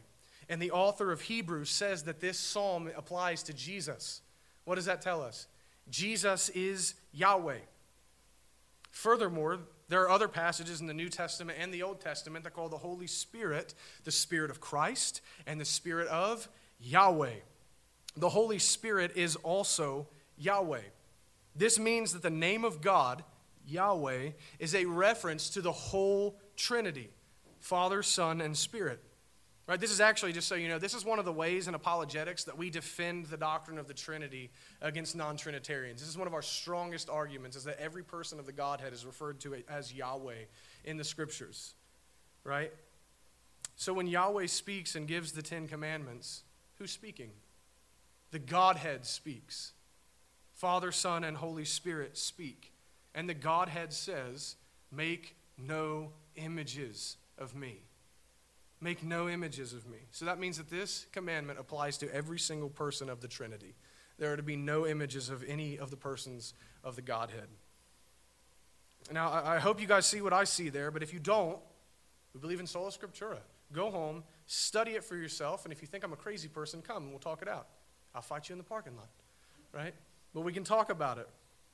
[0.50, 4.20] And the author of Hebrews says that this psalm applies to Jesus.
[4.64, 5.46] What does that tell us?
[5.88, 7.60] Jesus is Yahweh.
[8.90, 12.68] Furthermore, there are other passages in the New Testament and the Old Testament that call
[12.68, 13.72] the Holy Spirit
[14.04, 16.46] the Spirit of Christ and the Spirit of
[16.78, 17.36] Yahweh.
[18.16, 20.82] The Holy Spirit is also Yahweh.
[21.54, 23.24] This means that the name of God,
[23.66, 27.10] Yahweh, is a reference to the whole Trinity
[27.60, 29.00] Father, Son, and Spirit.
[29.68, 31.74] Right, this is actually, just so you know, this is one of the ways in
[31.74, 36.00] apologetics that we defend the doctrine of the Trinity against non Trinitarians.
[36.00, 39.06] This is one of our strongest arguments, is that every person of the Godhead is
[39.06, 40.46] referred to as Yahweh
[40.84, 41.74] in the Scriptures.
[42.42, 42.72] Right?
[43.76, 46.42] So when Yahweh speaks and gives the Ten Commandments,
[46.78, 47.30] who's speaking?
[48.32, 49.72] The Godhead speaks.
[50.54, 52.72] Father, Son, and Holy Spirit speak.
[53.14, 54.56] And the Godhead says,
[54.90, 57.84] Make no images of me.
[58.80, 59.98] Make no images of me.
[60.10, 63.74] So that means that this commandment applies to every single person of the Trinity.
[64.18, 67.48] There are to be no images of any of the persons of the Godhead.
[69.10, 71.58] Now, I hope you guys see what I see there, but if you don't,
[72.34, 73.38] we believe in sola scriptura.
[73.72, 77.04] Go home, study it for yourself, and if you think I'm a crazy person, come
[77.04, 77.66] and we'll talk it out.
[78.14, 79.10] I'll fight you in the parking lot,
[79.72, 79.94] right?
[80.34, 81.28] But we can talk about it.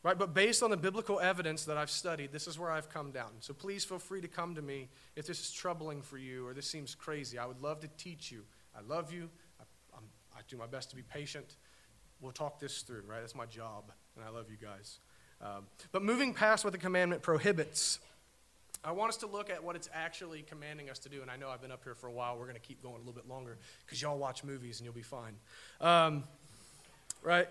[0.05, 0.16] Right?
[0.16, 3.31] But based on the biblical evidence that I've studied, this is where I've come down.
[3.40, 6.55] So please feel free to come to me if this is troubling for you or
[6.55, 7.37] this seems crazy.
[7.37, 8.44] I would love to teach you.
[8.77, 9.29] I love you.
[9.61, 9.64] I,
[10.38, 11.57] I do my best to be patient.
[12.20, 13.20] We'll talk this through, right?
[13.20, 15.01] That's my job, and I love you guys.
[15.40, 17.98] Um, but moving past what the commandment prohibits,
[18.84, 21.22] I want us to look at what it's actually commanding us to do.
[21.22, 22.36] And I know I've been up here for a while.
[22.38, 24.94] We're going to keep going a little bit longer because y'all watch movies and you'll
[24.94, 25.34] be fine.
[25.80, 26.24] Um,
[27.22, 27.48] right?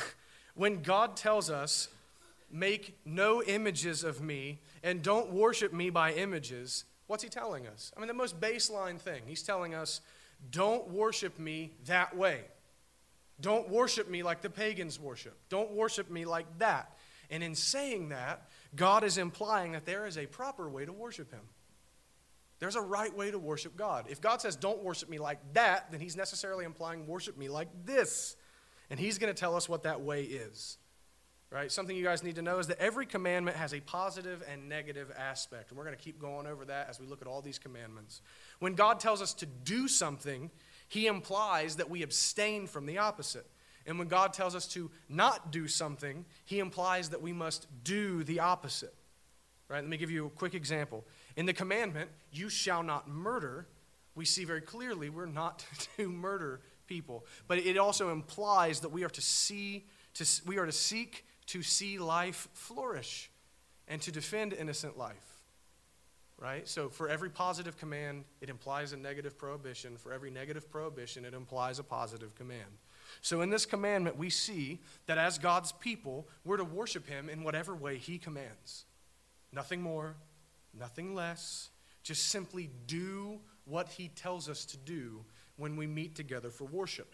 [0.54, 1.88] when God tells us,
[2.50, 7.92] make no images of me and don't worship me by images, what's he telling us?
[7.96, 9.22] I mean, the most baseline thing.
[9.26, 10.00] He's telling us,
[10.50, 12.42] don't worship me that way.
[13.40, 15.36] Don't worship me like the pagans worship.
[15.48, 16.96] Don't worship me like that.
[17.30, 21.32] And in saying that, God is implying that there is a proper way to worship
[21.32, 21.42] him.
[22.58, 24.06] There's a right way to worship God.
[24.08, 27.68] If God says, don't worship me like that, then he's necessarily implying, worship me like
[27.84, 28.36] this.
[28.90, 30.78] And he's going to tell us what that way is.
[31.50, 31.72] Right?
[31.72, 35.10] Something you guys need to know is that every commandment has a positive and negative
[35.16, 35.70] aspect.
[35.70, 38.20] And we're going to keep going over that as we look at all these commandments.
[38.58, 40.50] When God tells us to do something,
[40.88, 43.46] he implies that we abstain from the opposite.
[43.88, 48.22] And when God tells us to not do something, he implies that we must do
[48.22, 48.94] the opposite.
[49.68, 49.80] Right?
[49.80, 51.04] Let me give you a quick example.
[51.36, 53.66] In the commandment, you shall not murder,
[54.14, 55.64] we see very clearly we're not
[55.96, 57.24] to murder people.
[57.46, 61.62] But it also implies that we are to see, to, we are to seek to
[61.62, 63.30] see life flourish
[63.88, 65.16] and to defend innocent life.
[66.38, 66.68] Right?
[66.68, 69.96] So for every positive command, it implies a negative prohibition.
[69.96, 72.78] For every negative prohibition, it implies a positive command.
[73.20, 77.44] So in this commandment, we see that as God's people, we're to worship Him in
[77.44, 78.84] whatever way He commands.
[79.52, 80.16] Nothing more,
[80.78, 81.70] nothing less.
[82.02, 85.24] Just simply do what He tells us to do
[85.56, 87.12] when we meet together for worship.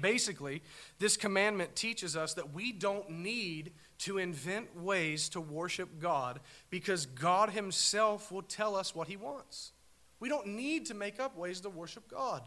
[0.00, 0.62] Basically,
[0.98, 7.06] this commandment teaches us that we don't need to invent ways to worship God because
[7.06, 9.72] God Himself will tell us what He wants.
[10.18, 12.42] We don't need to make up ways to worship God.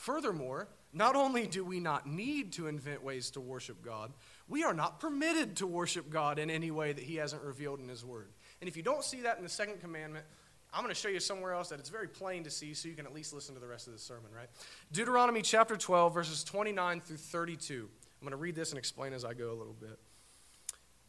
[0.00, 4.14] Furthermore, not only do we not need to invent ways to worship God,
[4.48, 7.88] we are not permitted to worship God in any way that He hasn't revealed in
[7.88, 8.30] His Word.
[8.62, 10.24] And if you don't see that in the second commandment,
[10.72, 12.94] I'm going to show you somewhere else that it's very plain to see so you
[12.94, 14.48] can at least listen to the rest of the sermon, right?
[14.90, 17.86] Deuteronomy chapter 12, verses 29 through 32.
[18.22, 19.98] I'm going to read this and explain as I go a little bit.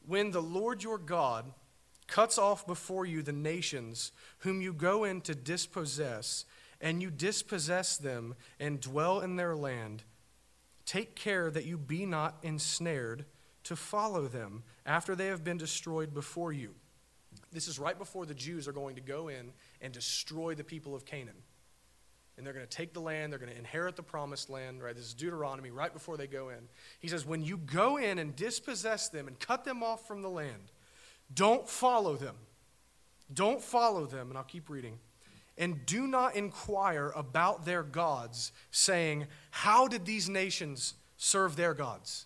[0.05, 1.45] When the Lord your God
[2.07, 6.43] cuts off before you the nations whom you go in to dispossess,
[6.81, 10.03] and you dispossess them and dwell in their land,
[10.85, 13.25] take care that you be not ensnared
[13.63, 16.73] to follow them after they have been destroyed before you.
[17.51, 20.95] This is right before the Jews are going to go in and destroy the people
[20.95, 21.35] of Canaan.
[22.37, 24.95] And they're going to take the land, they're going to inherit the promised land, right?
[24.95, 26.69] This is Deuteronomy right before they go in.
[26.99, 30.29] He says, When you go in and dispossess them and cut them off from the
[30.29, 30.71] land,
[31.33, 32.35] don't follow them.
[33.31, 34.29] Don't follow them.
[34.29, 34.97] And I'll keep reading.
[35.57, 42.25] And do not inquire about their gods, saying, How did these nations serve their gods?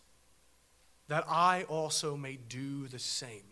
[1.07, 3.43] That I also may do the same.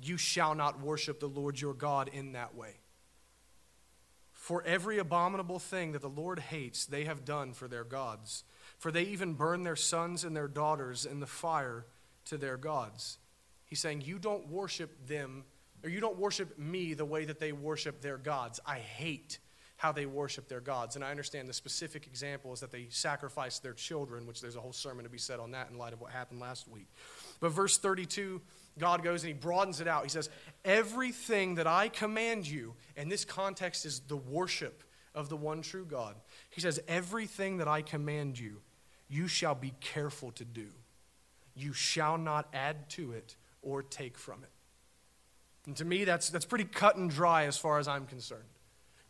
[0.00, 2.76] You shall not worship the Lord your God in that way.
[4.32, 8.44] For every abominable thing that the Lord hates, they have done for their gods.
[8.78, 11.86] For they even burn their sons and their daughters in the fire
[12.26, 13.18] to their gods.
[13.64, 15.44] He's saying, You don't worship them,
[15.84, 18.58] or you don't worship me the way that they worship their gods.
[18.66, 19.38] I hate
[19.76, 20.96] how they worship their gods.
[20.96, 24.60] And I understand the specific example is that they sacrifice their children, which there's a
[24.60, 26.88] whole sermon to be said on that in light of what happened last week.
[27.40, 28.40] But verse 32
[28.76, 30.02] God goes and he broadens it out.
[30.02, 30.30] He says,
[30.64, 34.82] Everything that I command you, and this context is the worship
[35.14, 36.16] of the one true God.
[36.50, 38.62] He says, Everything that I command you,
[39.08, 40.68] you shall be careful to do.
[41.54, 44.50] You shall not add to it or take from it.
[45.66, 48.44] And to me, that's, that's pretty cut and dry as far as I'm concerned.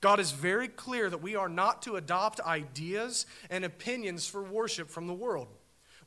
[0.00, 4.90] God is very clear that we are not to adopt ideas and opinions for worship
[4.90, 5.48] from the world.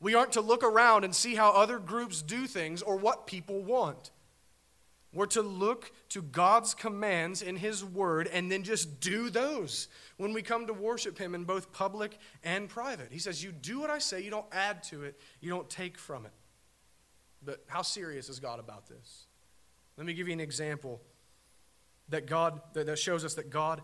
[0.00, 3.60] We aren't to look around and see how other groups do things or what people
[3.60, 4.12] want.
[5.12, 10.32] We're to look to God's commands in His Word and then just do those when
[10.32, 13.08] we come to worship Him in both public and private.
[13.10, 15.98] He says, You do what I say, you don't add to it, you don't take
[15.98, 16.32] from it.
[17.42, 19.24] But how serious is God about this?
[19.98, 21.02] Let me give you an example
[22.08, 23.82] that God that shows us that God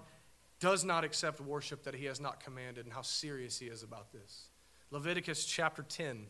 [0.61, 4.13] does not accept worship that He has not commanded and how serious He is about
[4.13, 4.49] this.
[4.93, 6.27] Leviticus chapter 10,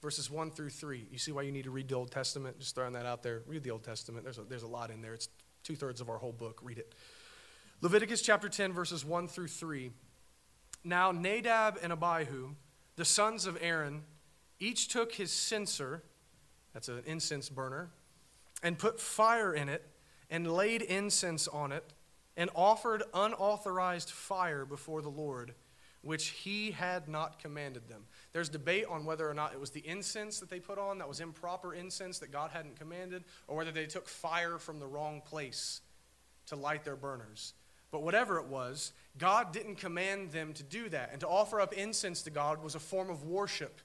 [0.00, 1.06] verses 1 through 3.
[1.12, 2.58] You see why you need to read the Old Testament?
[2.58, 3.42] Just throwing that out there.
[3.46, 4.24] Read the Old Testament.
[4.24, 5.12] There's a, there's a lot in there.
[5.12, 5.28] It's
[5.62, 6.60] two thirds of our whole book.
[6.62, 6.94] Read it.
[7.82, 9.90] Leviticus chapter 10, verses 1 through 3.
[10.82, 12.54] Now Nadab and Abihu,
[12.96, 14.02] the sons of Aaron,
[14.58, 16.02] each took his censer,
[16.72, 17.90] that's an incense burner,
[18.64, 19.86] and put fire in it,
[20.28, 21.92] and laid incense on it,
[22.36, 25.54] and offered unauthorized fire before the Lord
[26.04, 28.02] which he had not commanded them.
[28.32, 31.08] There's debate on whether or not it was the incense that they put on that
[31.08, 35.22] was improper incense that God hadn't commanded, or whether they took fire from the wrong
[35.24, 35.80] place
[36.46, 37.54] to light their burners.
[37.90, 41.10] But whatever it was, God didn't command them to do that.
[41.12, 43.80] And to offer up incense to God was a form of worship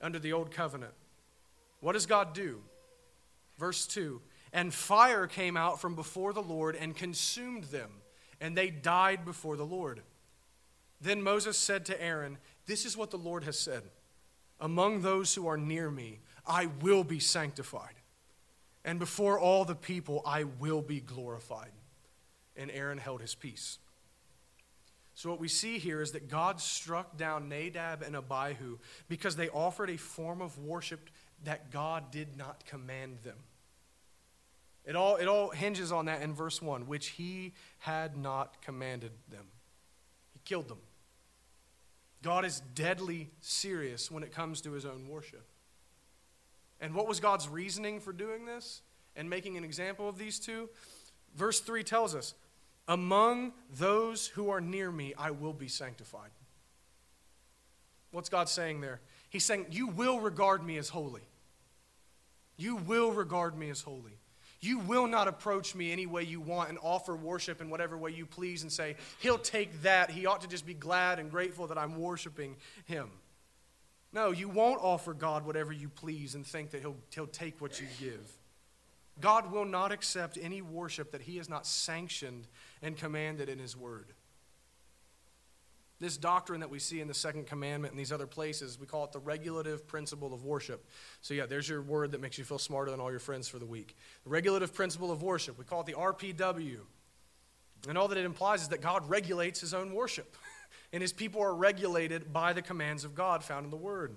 [0.00, 0.92] under the old covenant.
[1.80, 2.62] What does God do?
[3.58, 4.20] Verse 2
[4.52, 7.90] And fire came out from before the Lord and consumed them,
[8.40, 10.02] and they died before the Lord.
[11.00, 13.82] Then Moses said to Aaron, This is what the Lord has said
[14.60, 17.94] Among those who are near me, I will be sanctified,
[18.84, 21.72] and before all the people, I will be glorified.
[22.56, 23.78] And Aaron held his peace.
[25.16, 29.48] So, what we see here is that God struck down Nadab and Abihu because they
[29.48, 31.08] offered a form of worship
[31.44, 33.36] that God did not command them.
[34.84, 39.12] It all, it all hinges on that in verse 1, which he had not commanded
[39.30, 39.46] them.
[40.34, 40.78] He killed them.
[42.22, 45.44] God is deadly serious when it comes to his own worship.
[46.80, 48.82] And what was God's reasoning for doing this
[49.16, 50.68] and making an example of these two?
[51.34, 52.34] Verse 3 tells us,
[52.86, 56.30] Among those who are near me, I will be sanctified.
[58.10, 59.00] What's God saying there?
[59.30, 61.22] He's saying, You will regard me as holy.
[62.56, 64.18] You will regard me as holy.
[64.60, 68.12] You will not approach me any way you want and offer worship in whatever way
[68.12, 70.10] you please and say, He'll take that.
[70.10, 72.56] He ought to just be glad and grateful that I'm worshiping
[72.86, 73.10] Him.
[74.12, 77.80] No, you won't offer God whatever you please and think that He'll, he'll take what
[77.80, 78.32] you give.
[79.20, 82.46] God will not accept any worship that He has not sanctioned
[82.80, 84.14] and commanded in His Word.
[86.04, 89.04] This doctrine that we see in the second commandment and these other places, we call
[89.04, 90.86] it the regulative principle of worship.
[91.22, 93.58] So, yeah, there's your word that makes you feel smarter than all your friends for
[93.58, 93.96] the week.
[94.24, 96.80] The regulative principle of worship, we call it the RPW.
[97.88, 100.36] And all that it implies is that God regulates his own worship,
[100.92, 104.14] and his people are regulated by the commands of God found in the word.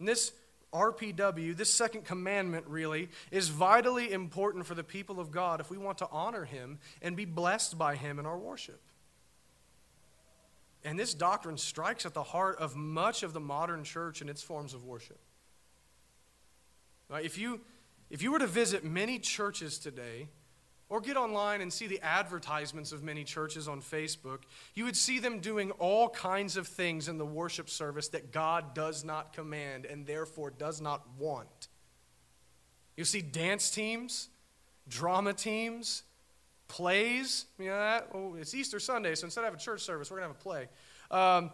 [0.00, 0.32] And this
[0.72, 5.78] RPW, this second commandment really, is vitally important for the people of God if we
[5.78, 8.80] want to honor Him and be blessed by Him in our worship.
[10.86, 14.40] And this doctrine strikes at the heart of much of the modern church and its
[14.40, 15.18] forms of worship.
[17.10, 17.60] If, you,
[18.08, 20.28] if you were to visit many churches today,
[20.88, 24.42] or get online and see the advertisements of many churches on Facebook,
[24.74, 28.72] you would see them doing all kinds of things in the worship service that God
[28.72, 31.66] does not command and therefore does not want.
[32.96, 34.28] You'll see dance teams,
[34.88, 36.04] drama teams,
[36.68, 37.46] plays.
[37.58, 38.08] You know that?
[38.14, 40.42] Oh, it's Easter Sunday, so instead of a church service, we're going to have a
[40.42, 40.68] play.
[41.10, 41.50] Um,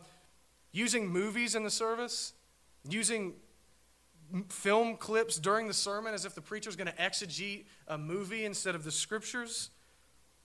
[0.72, 2.32] using movies in the service,
[2.88, 3.34] using
[4.48, 8.74] film clips during the sermon as if the preacher's going to exegete a movie instead
[8.74, 9.70] of the scriptures,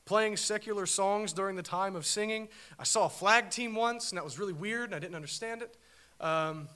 [0.05, 2.49] playing secular songs during the time of singing.
[2.77, 5.61] I saw a flag team once, and that was really weird, and I didn't understand
[5.61, 5.77] it.
[6.19, 6.67] Um,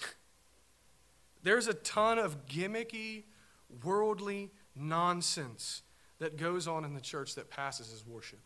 [1.42, 3.24] there's a ton of gimmicky,
[3.84, 5.82] worldly nonsense
[6.18, 8.40] that goes on in the church that passes as worship.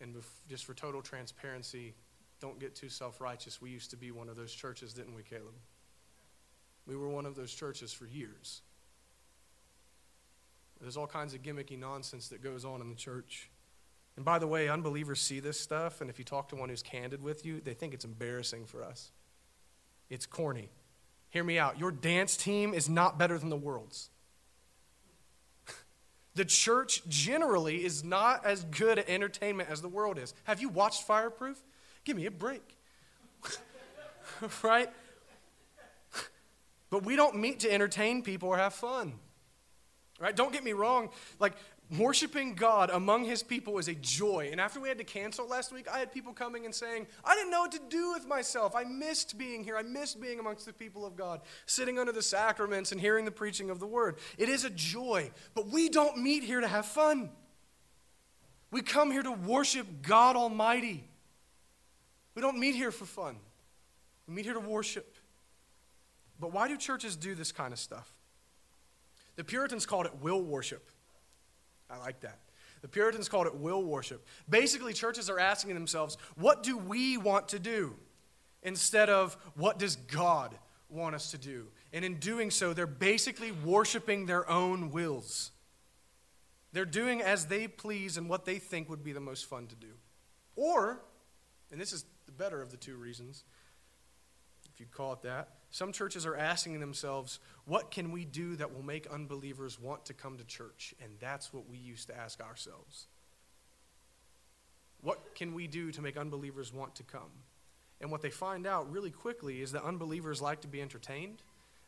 [0.00, 0.16] And
[0.48, 1.94] just for total transparency,
[2.40, 3.60] don't get too self righteous.
[3.60, 5.54] We used to be one of those churches, didn't we, Caleb?
[6.86, 8.62] We were one of those churches for years.
[10.80, 13.48] There's all kinds of gimmicky nonsense that goes on in the church.
[14.16, 16.82] And by the way, unbelievers see this stuff, and if you talk to one who's
[16.82, 19.12] candid with you, they think it's embarrassing for us.
[20.10, 20.68] It's corny.
[21.30, 21.78] Hear me out.
[21.78, 24.10] Your dance team is not better than the world's.
[26.34, 30.34] The church generally is not as good at entertainment as the world is.
[30.44, 31.62] Have you watched Fireproof?
[32.04, 32.76] Give me a break.
[34.62, 34.90] right?
[36.90, 39.14] But we don't meet to entertain people or have fun.
[40.20, 40.36] Right?
[40.36, 41.10] Don't get me wrong.
[41.40, 41.54] Like,
[41.98, 44.48] worshiping God among his people is a joy.
[44.50, 47.34] And after we had to cancel last week, I had people coming and saying, I
[47.34, 48.74] didn't know what to do with myself.
[48.74, 49.76] I missed being here.
[49.76, 53.30] I missed being amongst the people of God, sitting under the sacraments and hearing the
[53.30, 54.16] preaching of the word.
[54.38, 55.30] It is a joy.
[55.54, 57.30] But we don't meet here to have fun.
[58.70, 61.04] We come here to worship God Almighty.
[62.34, 63.36] We don't meet here for fun.
[64.26, 65.14] We meet here to worship.
[66.40, 68.12] But why do churches do this kind of stuff?
[69.36, 70.88] The Puritans called it will worship.
[71.92, 72.38] I like that.
[72.80, 74.26] The Puritans called it will worship.
[74.48, 77.94] Basically, churches are asking themselves, what do we want to do?
[78.62, 80.56] Instead of, what does God
[80.88, 81.66] want us to do?
[81.92, 85.52] And in doing so, they're basically worshiping their own wills.
[86.72, 89.74] They're doing as they please and what they think would be the most fun to
[89.76, 89.92] do.
[90.56, 91.00] Or,
[91.70, 93.44] and this is the better of the two reasons,
[94.72, 98.74] if you call it that, some churches are asking themselves, what can we do that
[98.74, 100.94] will make unbelievers want to come to church?
[101.02, 103.06] And that's what we used to ask ourselves.
[105.00, 107.30] What can we do to make unbelievers want to come?
[108.02, 111.42] And what they find out really quickly is that unbelievers like to be entertained.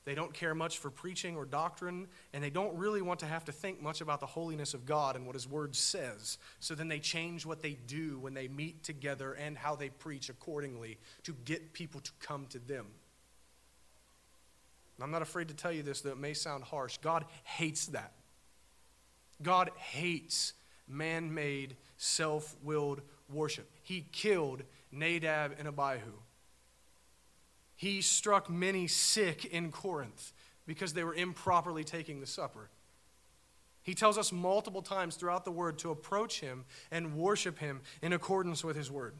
[0.06, 3.44] They don't care much for preaching or doctrine, and they don't really want to have
[3.46, 6.38] to think much about the holiness of God and what His Word says.
[6.58, 10.30] So then they change what they do when they meet together and how they preach
[10.30, 12.86] accordingly to get people to come to them.
[15.02, 16.98] I'm not afraid to tell you this, though it may sound harsh.
[16.98, 18.12] God hates that.
[19.42, 20.52] God hates
[20.88, 23.00] man made, self willed
[23.32, 23.70] worship.
[23.82, 26.12] He killed Nadab and Abihu.
[27.76, 30.32] He struck many sick in Corinth
[30.66, 32.70] because they were improperly taking the supper.
[33.82, 38.12] He tells us multiple times throughout the word to approach him and worship him in
[38.14, 39.14] accordance with his word.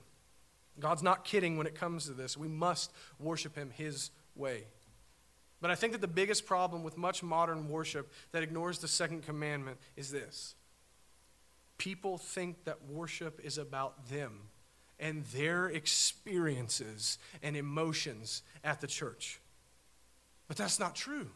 [0.80, 2.36] God's not kidding when it comes to this.
[2.36, 4.64] We must worship him his way.
[5.64, 9.22] But I think that the biggest problem with much modern worship that ignores the second
[9.22, 10.56] commandment is this
[11.78, 14.40] people think that worship is about them
[15.00, 19.40] and their experiences and emotions at the church.
[20.48, 21.30] But that's not true.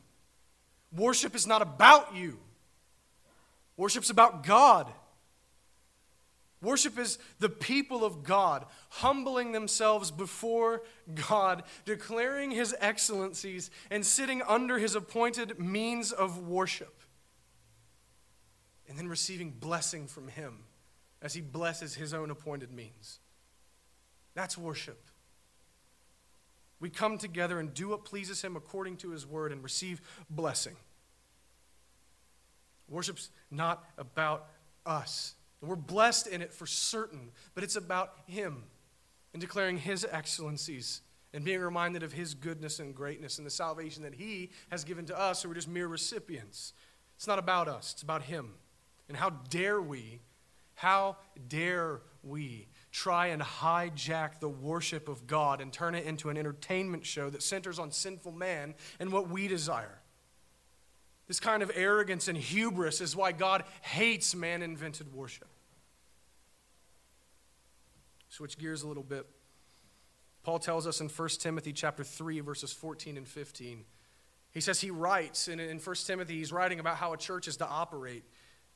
[0.95, 2.39] Worship is not about you,
[3.79, 4.93] worship's about God.
[6.61, 10.83] Worship is the people of God humbling themselves before
[11.15, 17.03] God, declaring his excellencies, and sitting under his appointed means of worship.
[18.89, 20.65] And then receiving blessing from him
[21.23, 23.21] as he blesses his own appointed means.
[24.35, 25.05] That's worship.
[26.81, 30.01] We come together and do what pleases him according to his word and receive
[30.31, 30.77] blessing.
[32.89, 34.47] Worship's not about
[34.87, 35.35] us.
[35.61, 38.65] We're blessed in it for certain, but it's about Him
[39.33, 41.03] and declaring His excellencies
[41.35, 45.05] and being reminded of His goodness and greatness and the salvation that He has given
[45.07, 46.73] to us, who are just mere recipients.
[47.17, 48.55] It's not about us, it's about Him.
[49.09, 50.21] And how dare we,
[50.75, 51.17] how
[51.49, 57.05] dare we try and hijack the worship of God and turn it into an entertainment
[57.05, 59.98] show that centers on sinful man and what we desire.
[61.29, 65.49] This kind of arrogance and hubris is why God hates man invented worship.
[68.31, 69.27] Switch gears a little bit.
[70.43, 73.85] Paul tells us in 1 Timothy chapter 3 verses 14 and 15.
[74.51, 77.59] He says he writes and in 1 Timothy he's writing about how a church is
[77.59, 78.25] to operate.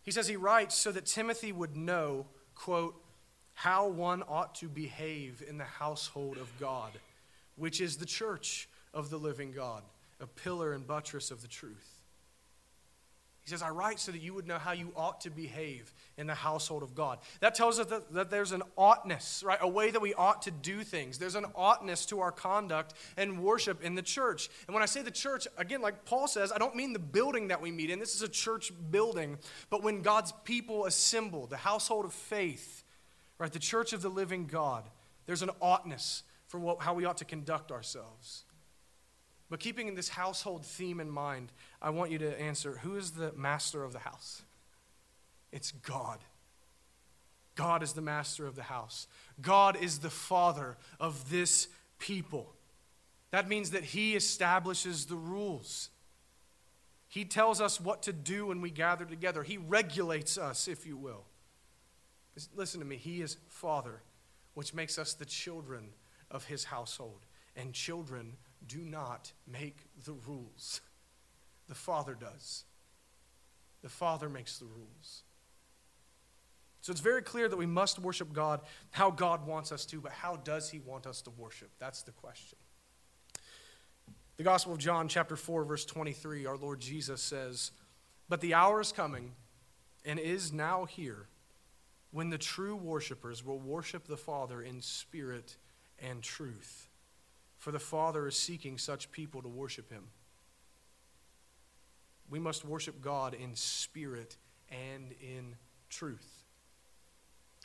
[0.02, 3.02] He says he writes so that Timothy would know, quote,
[3.54, 6.90] how one ought to behave in the household of God,
[7.56, 9.82] which is the church of the living God,
[10.20, 12.01] a pillar and buttress of the truth.
[13.42, 16.28] He says, I write so that you would know how you ought to behave in
[16.28, 17.18] the household of God.
[17.40, 19.58] That tells us that, that there's an oughtness, right?
[19.60, 21.18] A way that we ought to do things.
[21.18, 24.48] There's an oughtness to our conduct and worship in the church.
[24.68, 27.48] And when I say the church, again, like Paul says, I don't mean the building
[27.48, 27.98] that we meet in.
[27.98, 29.38] This is a church building.
[29.70, 32.84] But when God's people assemble, the household of faith,
[33.38, 33.52] right?
[33.52, 34.84] The church of the living God,
[35.26, 38.44] there's an oughtness for what, how we ought to conduct ourselves.
[39.52, 41.52] But keeping this household theme in mind,
[41.82, 44.42] I want you to answer who is the master of the house?
[45.50, 46.20] It's God.
[47.56, 49.08] God is the master of the house.
[49.40, 51.68] God is the father of this
[51.98, 52.54] people.
[53.32, 55.90] That means that He establishes the rules.
[57.08, 59.42] He tells us what to do when we gather together.
[59.42, 61.24] He regulates us, if you will.
[62.54, 62.96] Listen to me.
[62.96, 64.00] He is Father,
[64.54, 65.90] which makes us the children
[66.30, 67.26] of His household.
[67.54, 70.80] And children do not make the rules.
[71.72, 72.64] The Father does.
[73.80, 75.22] The Father makes the rules.
[76.82, 78.60] So it's very clear that we must worship God
[78.90, 81.70] how God wants us to, but how does He want us to worship?
[81.78, 82.58] That's the question.
[84.36, 87.70] The Gospel of John, chapter 4, verse 23, our Lord Jesus says,
[88.28, 89.32] But the hour is coming
[90.04, 91.28] and is now here
[92.10, 95.56] when the true worshipers will worship the Father in spirit
[95.98, 96.90] and truth
[97.62, 100.02] for the Father is seeking such people to worship him.
[102.30, 104.36] We must worship God in spirit
[104.70, 105.56] and in
[105.90, 106.44] truth.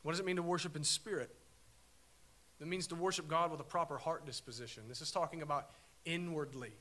[0.03, 1.33] What does it mean to worship in spirit?
[2.59, 4.83] It means to worship God with a proper heart disposition.
[4.87, 5.69] This is talking about
[6.05, 6.71] inwardly.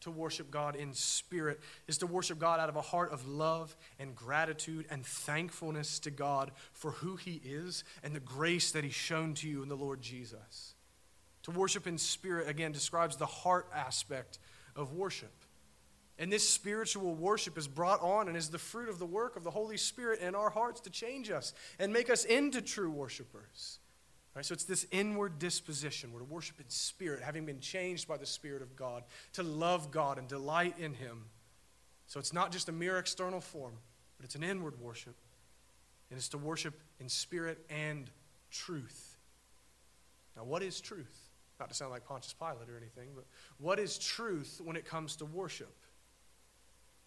[0.00, 3.74] To worship God in spirit is to worship God out of a heart of love
[3.98, 8.92] and gratitude and thankfulness to God for who He is and the grace that He's
[8.92, 10.74] shown to you in the Lord Jesus.
[11.44, 14.38] To worship in spirit, again, describes the heart aspect
[14.76, 15.32] of worship.
[16.18, 19.42] And this spiritual worship is brought on and is the fruit of the work of
[19.42, 23.80] the Holy Spirit in our hearts to change us and make us into true worshipers.
[24.34, 26.12] Right, so it's this inward disposition.
[26.12, 29.04] We're to worship in spirit, having been changed by the Spirit of God,
[29.34, 31.26] to love God and delight in Him.
[32.08, 33.74] So it's not just a mere external form,
[34.16, 35.14] but it's an inward worship.
[36.10, 38.10] And it's to worship in spirit and
[38.50, 39.18] truth.
[40.36, 41.30] Now, what is truth?
[41.60, 43.24] Not to sound like Pontius Pilate or anything, but
[43.58, 45.72] what is truth when it comes to worship?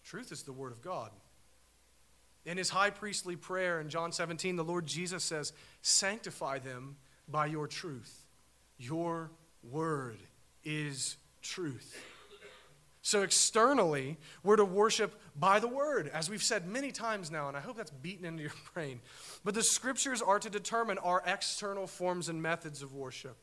[0.08, 1.10] Truth is the Word of God.
[2.46, 5.52] In his high priestly prayer in John 17, the Lord Jesus says,
[5.82, 6.96] Sanctify them
[7.28, 8.24] by your truth.
[8.78, 9.30] Your
[9.62, 10.16] word
[10.64, 12.02] is truth.
[13.02, 17.56] So, externally, we're to worship by the word, as we've said many times now, and
[17.56, 19.00] I hope that's beaten into your brain.
[19.44, 23.36] But the scriptures are to determine our external forms and methods of worship.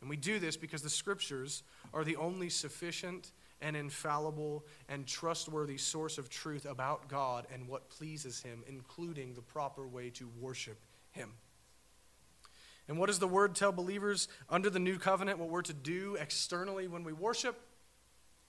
[0.00, 3.32] And we do this because the scriptures are the only sufficient
[3.62, 9.42] and infallible and trustworthy source of truth about God and what pleases Him, including the
[9.42, 10.78] proper way to worship
[11.12, 11.30] Him.
[12.88, 16.16] And what does the word tell believers under the new covenant what we're to do
[16.16, 17.60] externally when we worship?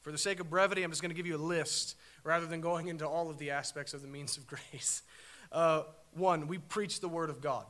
[0.02, 2.60] For the sake of brevity, I'm just going to give you a list rather than
[2.60, 5.04] going into all of the aspects of the means of grace.
[5.52, 5.84] Uh,
[6.14, 7.66] one, we preach the word of God.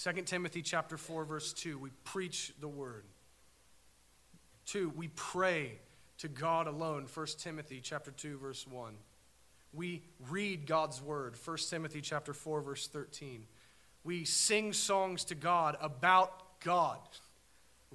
[0.00, 3.04] 2 Timothy chapter 4 verse 2, we preach the word.
[4.66, 5.80] 2, we pray
[6.20, 7.06] to God alone.
[7.12, 8.94] 1 Timothy chapter 2 verse 1.
[9.72, 11.34] We read God's word.
[11.42, 13.44] 1 Timothy chapter 4 verse 13.
[14.04, 16.98] We sing songs to God about God.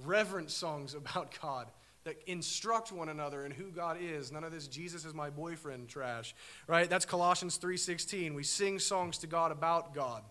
[0.04, 1.68] Reverent songs about God
[2.04, 4.30] that instruct one another in who God is.
[4.30, 6.34] None of this Jesus is my boyfriend trash,
[6.68, 6.88] right?
[6.88, 8.34] That's Colossians 3:16.
[8.34, 10.22] We sing songs to God about God.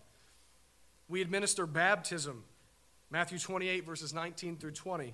[1.10, 2.46] We administer baptism,
[3.10, 5.14] Matthew 28, verses 19 through 20.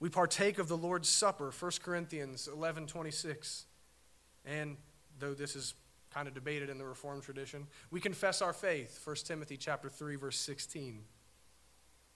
[0.00, 3.66] We partake of the Lord's Supper, 1 Corinthians 11, 26.
[4.44, 4.76] And
[5.18, 5.74] though this is
[6.10, 10.16] kind of debated in the Reformed tradition, we confess our faith, 1 Timothy chapter 3,
[10.16, 11.02] verse 16.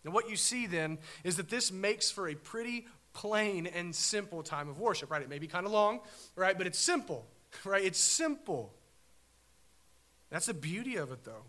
[0.05, 4.43] Now, what you see then is that this makes for a pretty plain and simple
[4.43, 5.23] time of worship, right?
[5.23, 6.01] It may be kind of long,
[6.35, 6.57] right?
[6.57, 7.27] But it's simple,
[7.65, 7.85] right?
[7.85, 8.73] It's simple.
[10.31, 11.45] That's the beauty of it, though.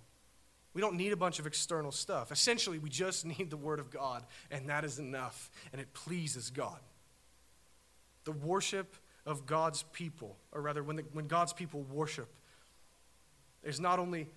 [0.73, 2.31] We don't need a bunch of external stuff.
[2.31, 6.49] Essentially, we just need the Word of God, and that is enough, and it pleases
[6.49, 6.79] God.
[8.25, 8.95] The worship
[9.25, 12.29] of God's people, or rather, when, the, when God's people worship,
[13.63, 14.27] is not only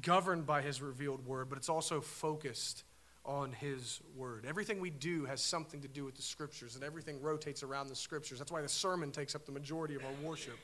[0.00, 2.84] governed by His revealed Word, but it's also focused
[3.24, 4.46] on His Word.
[4.48, 7.96] Everything we do has something to do with the Scriptures, and everything rotates around the
[7.96, 8.38] Scriptures.
[8.38, 10.58] That's why the sermon takes up the majority of our worship.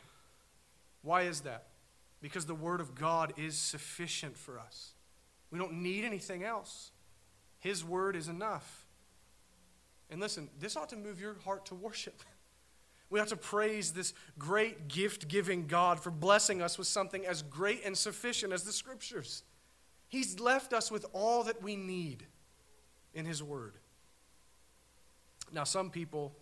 [1.02, 1.66] Why is that?
[2.22, 4.94] Because the Word of God is sufficient for us.
[5.50, 6.90] We don't need anything else.
[7.58, 8.86] His Word is enough.
[10.10, 12.22] And listen, this ought to move your heart to worship.
[13.08, 17.40] We ought to praise this great gift giving God for blessing us with something as
[17.40, 19.44] great and sufficient as the Scriptures.
[20.08, 22.26] He's left us with all that we need
[23.14, 23.74] in His Word.
[25.52, 26.34] Now, some people,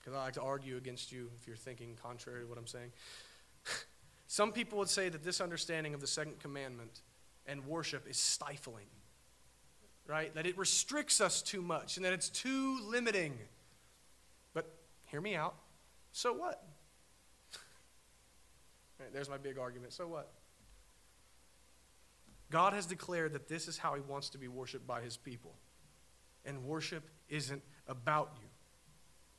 [0.00, 2.90] because I like to argue against you if you're thinking contrary to what I'm saying,
[4.26, 7.00] some people would say that this understanding of the second commandment
[7.46, 8.86] and worship is stifling,
[10.06, 10.34] right?
[10.34, 13.38] That it restricts us too much and that it's too limiting.
[14.52, 14.66] But
[15.06, 15.54] hear me out.
[16.12, 16.62] So what?
[19.00, 19.92] right, there's my big argument.
[19.92, 20.30] So what?
[22.50, 25.54] God has declared that this is how he wants to be worshiped by his people.
[26.44, 28.48] And worship isn't about you.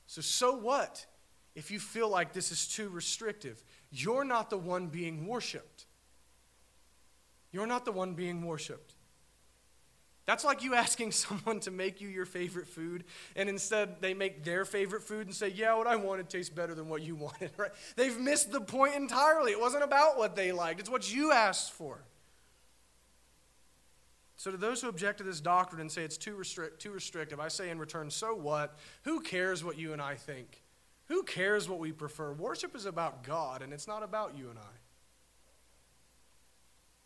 [0.08, 1.06] So, so what
[1.56, 3.64] if you feel like this is too restrictive?
[3.92, 5.86] You're not the one being worshiped.
[7.58, 8.94] You're not the one being worshiped.
[10.28, 13.04] That's like you asking someone to make you your favorite food,
[13.36, 16.76] and instead they make their favorite food and say, Yeah, what I wanted tastes better
[16.76, 17.72] than what you wanted, right?
[17.96, 19.54] They've missed the point entirely.
[19.54, 22.04] It wasn't about what they liked, it's what you asked for.
[24.36, 27.40] So, to those who object to this doctrine and say it's too, restrict, too restrictive,
[27.40, 28.78] I say in return, so what?
[29.02, 30.62] Who cares what you and I think?
[31.06, 32.34] Who cares what we prefer?
[32.34, 34.87] Worship is about God, and it's not about you and I.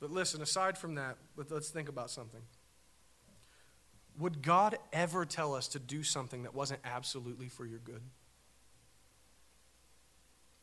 [0.01, 2.41] But listen, aside from that, let's think about something.
[4.17, 8.01] Would God ever tell us to do something that wasn't absolutely for your good?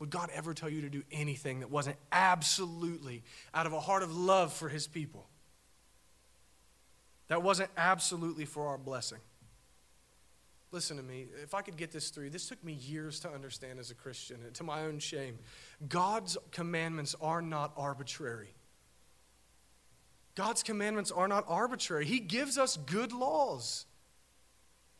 [0.00, 3.22] Would God ever tell you to do anything that wasn't absolutely
[3.54, 5.28] out of a heart of love for his people?
[7.28, 9.18] That wasn't absolutely for our blessing.
[10.70, 11.26] Listen to me.
[11.42, 14.40] If I could get this through, this took me years to understand as a Christian,
[14.44, 15.38] and to my own shame.
[15.88, 18.54] God's commandments are not arbitrary.
[20.38, 22.06] God's commandments are not arbitrary.
[22.06, 23.86] He gives us good laws.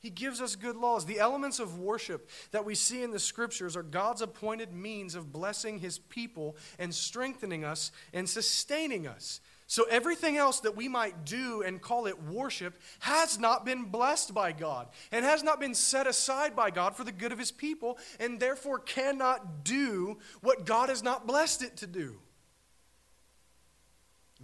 [0.01, 1.07] He gives us good laws.
[1.07, 5.33] The elements of worship that we see in the scriptures are God's appointed means of
[5.33, 9.41] blessing his people and strengthening us and sustaining us.
[9.69, 14.35] So everything else that we might do and call it worship has not been blessed
[14.35, 17.53] by God and has not been set aside by God for the good of his
[17.53, 22.17] people and therefore cannot do what God has not blessed it to do.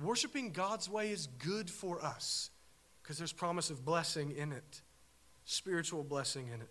[0.03, 2.51] Worshiping God's way is good for us
[3.03, 4.83] because there's promise of blessing in it,
[5.45, 6.71] spiritual blessing in it.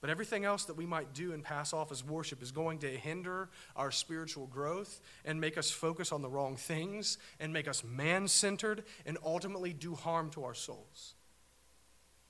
[0.00, 2.88] But everything else that we might do and pass off as worship is going to
[2.88, 7.82] hinder our spiritual growth and make us focus on the wrong things and make us
[7.82, 11.14] man centered and ultimately do harm to our souls.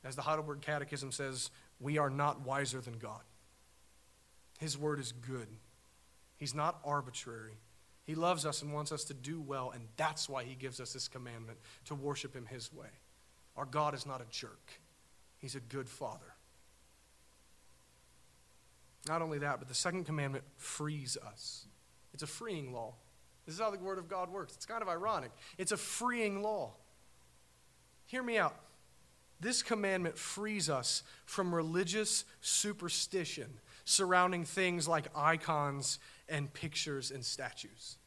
[0.05, 1.51] As the Heidelberg Catechism says,
[1.81, 3.23] we are not wiser than God.
[4.61, 5.49] His word is good,
[6.37, 7.55] He's not arbitrary.
[8.05, 10.93] He loves us and wants us to do well, and that's why He gives us
[10.93, 12.89] this commandment to worship Him His way.
[13.57, 14.73] Our God is not a jerk,
[15.39, 16.35] He's a good Father.
[19.07, 21.67] Not only that, but the second commandment frees us.
[22.15, 22.95] It's a freeing law.
[23.45, 24.55] This is how the Word of God works.
[24.55, 25.31] It's kind of ironic.
[25.59, 26.73] It's a freeing law.
[28.07, 28.57] Hear me out.
[29.41, 35.99] This commandment frees us from religious superstition surrounding things like icons
[36.29, 37.99] and pictures and statues.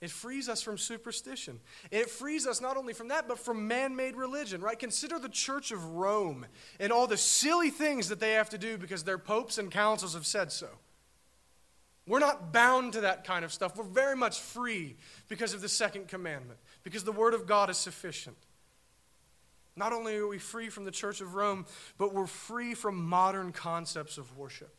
[0.00, 1.60] It frees us from superstition.
[1.92, 4.76] It frees us not only from that, but from man made religion, right?
[4.76, 6.44] Consider the Church of Rome
[6.80, 10.14] and all the silly things that they have to do because their popes and councils
[10.14, 10.66] have said so.
[12.04, 13.76] We're not bound to that kind of stuff.
[13.76, 14.96] We're very much free
[15.28, 18.36] because of the second commandment, because the Word of God is sufficient.
[19.76, 21.64] Not only are we free from the Church of Rome,
[21.96, 24.74] but we're free from modern concepts of worship.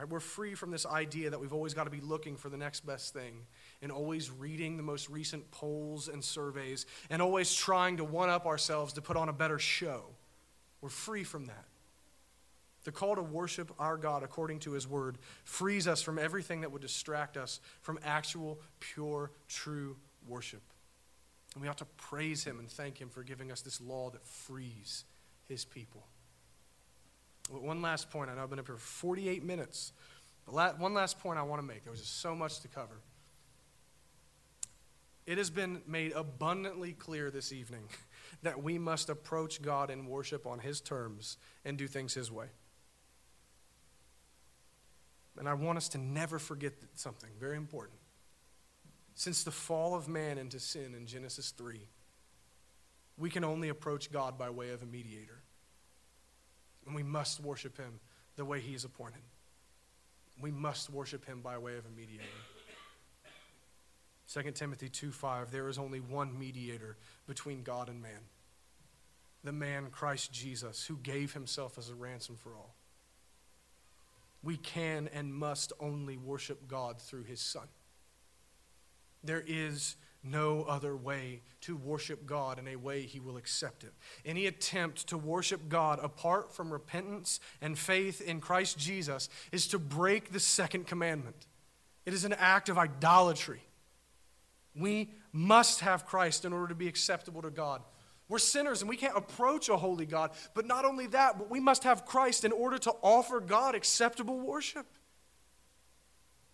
[0.00, 0.08] Right?
[0.08, 2.86] We're free from this idea that we've always got to be looking for the next
[2.86, 3.44] best thing
[3.82, 8.46] and always reading the most recent polls and surveys and always trying to one up
[8.46, 10.04] ourselves to put on a better show.
[10.80, 11.66] We're free from that.
[12.84, 16.72] The call to worship our God according to His Word frees us from everything that
[16.72, 20.62] would distract us from actual, pure, true worship.
[21.52, 24.24] And we ought to praise Him and thank Him for giving us this law that
[24.24, 25.04] frees
[25.46, 26.06] His people.
[27.50, 28.30] One last point.
[28.30, 29.92] I know I've been up here for 48 minutes.
[30.46, 31.84] But one last point I want to make.
[31.84, 33.00] There was just so much to cover.
[35.26, 37.84] It has been made abundantly clear this evening
[38.42, 42.46] that we must approach God in worship on His terms and do things His way.
[45.38, 47.98] And I want us to never forget something very important.
[49.14, 51.80] Since the fall of man into sin in Genesis 3,
[53.16, 55.39] we can only approach God by way of a mediator.
[56.90, 58.00] And we must worship him
[58.34, 59.22] the way he is appointed.
[60.42, 62.24] We must worship him by way of a mediator.
[64.32, 66.96] 2 Timothy 2 5, there is only one mediator
[67.28, 68.18] between God and man
[69.44, 72.74] the man Christ Jesus, who gave himself as a ransom for all.
[74.42, 77.68] We can and must only worship God through his Son.
[79.22, 83.92] There is no other way to worship God in a way he will accept it.
[84.24, 89.78] Any attempt to worship God apart from repentance and faith in Christ Jesus is to
[89.78, 91.46] break the second commandment.
[92.04, 93.62] It is an act of idolatry.
[94.74, 97.82] We must have Christ in order to be acceptable to God.
[98.28, 100.30] We're sinners and we can't approach a holy God.
[100.54, 104.38] But not only that, but we must have Christ in order to offer God acceptable
[104.38, 104.86] worship.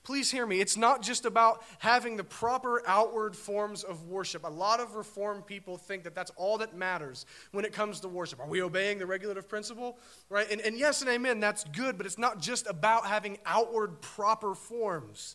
[0.07, 0.61] Please hear me.
[0.61, 4.45] It's not just about having the proper outward forms of worship.
[4.45, 8.09] A lot of Reformed people think that that's all that matters when it comes to
[8.09, 8.39] worship.
[8.39, 9.99] Are we obeying the regulative principle?
[10.29, 10.49] Right?
[10.49, 14.55] And, and yes and amen, that's good, but it's not just about having outward proper
[14.55, 15.35] forms.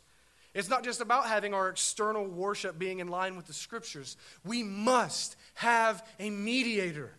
[0.54, 4.16] It's not just about having our external worship being in line with the scriptures.
[4.46, 7.12] We must have a mediator.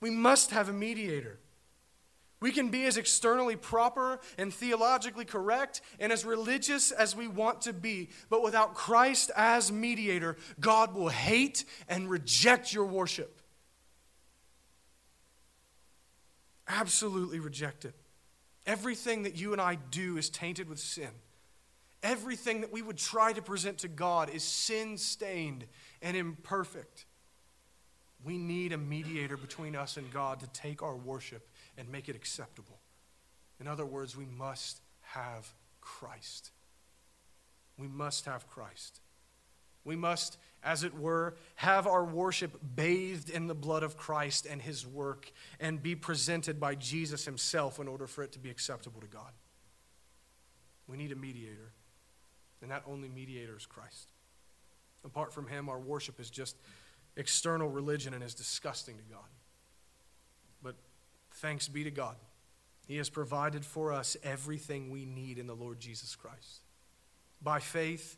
[0.00, 1.40] We must have a mediator.
[2.40, 7.62] We can be as externally proper and theologically correct and as religious as we want
[7.62, 13.40] to be, but without Christ as mediator, God will hate and reject your worship.
[16.68, 17.94] Absolutely reject it.
[18.66, 21.10] Everything that you and I do is tainted with sin.
[22.02, 25.64] Everything that we would try to present to God is sin stained
[26.02, 27.06] and imperfect.
[28.24, 32.16] We need a mediator between us and God to take our worship and make it
[32.16, 32.78] acceptable.
[33.60, 36.50] In other words, we must have Christ.
[37.78, 39.00] We must have Christ.
[39.84, 44.60] We must, as it were, have our worship bathed in the blood of Christ and
[44.60, 49.00] his work and be presented by Jesus himself in order for it to be acceptable
[49.00, 49.30] to God.
[50.88, 51.72] We need a mediator,
[52.62, 54.10] and that only mediator is Christ.
[55.04, 56.56] Apart from him, our worship is just
[57.16, 59.24] external religion and is disgusting to God.
[61.36, 62.16] Thanks be to God.
[62.86, 66.62] He has provided for us everything we need in the Lord Jesus Christ.
[67.42, 68.16] By faith,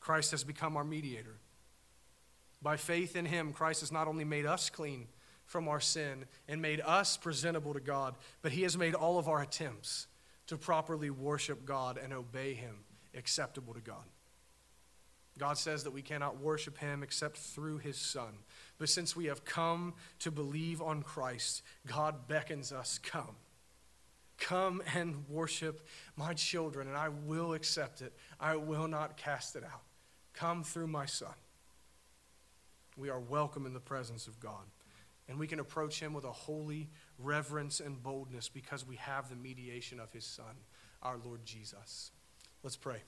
[0.00, 1.36] Christ has become our mediator.
[2.62, 5.06] By faith in him, Christ has not only made us clean
[5.46, 9.28] from our sin and made us presentable to God, but he has made all of
[9.28, 10.06] our attempts
[10.46, 12.84] to properly worship God and obey him
[13.14, 14.04] acceptable to God.
[15.38, 18.38] God says that we cannot worship him except through his Son.
[18.78, 23.36] But since we have come to believe on Christ, God beckons us come.
[24.38, 28.12] Come and worship my children, and I will accept it.
[28.40, 29.82] I will not cast it out.
[30.32, 31.34] Come through my Son.
[32.96, 34.64] We are welcome in the presence of God.
[35.28, 39.36] And we can approach him with a holy reverence and boldness because we have the
[39.36, 40.56] mediation of his Son,
[41.02, 42.10] our Lord Jesus.
[42.62, 43.02] Let's pray.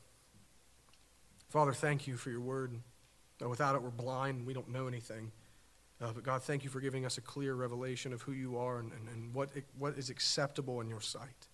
[1.52, 2.80] Father, thank you for your word.
[3.46, 4.46] Without it, we're blind.
[4.46, 5.32] We don't know anything.
[6.00, 8.78] Uh, but God, thank you for giving us a clear revelation of who you are
[8.78, 11.48] and, and, and what, what is acceptable in your sight.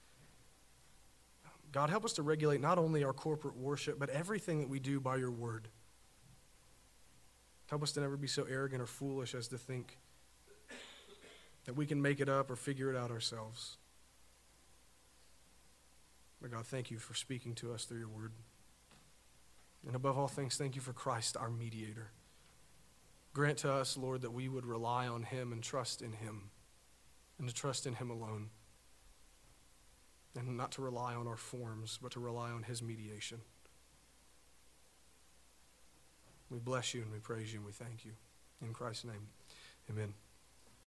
[1.72, 5.00] God, help us to regulate not only our corporate worship, but everything that we do
[5.00, 5.66] by your word.
[7.68, 9.98] Help us to never be so arrogant or foolish as to think
[11.64, 13.78] that we can make it up or figure it out ourselves.
[16.40, 18.30] But God, thank you for speaking to us through your word.
[19.86, 22.10] And above all things, thank you for Christ, our mediator.
[23.32, 26.50] Grant to us, Lord, that we would rely on him and trust in him,
[27.38, 28.50] and to trust in him alone.
[30.36, 33.40] And not to rely on our forms, but to rely on his mediation.
[36.50, 38.12] We bless you and we praise you and we thank you.
[38.62, 39.28] In Christ's name,
[39.90, 40.14] amen.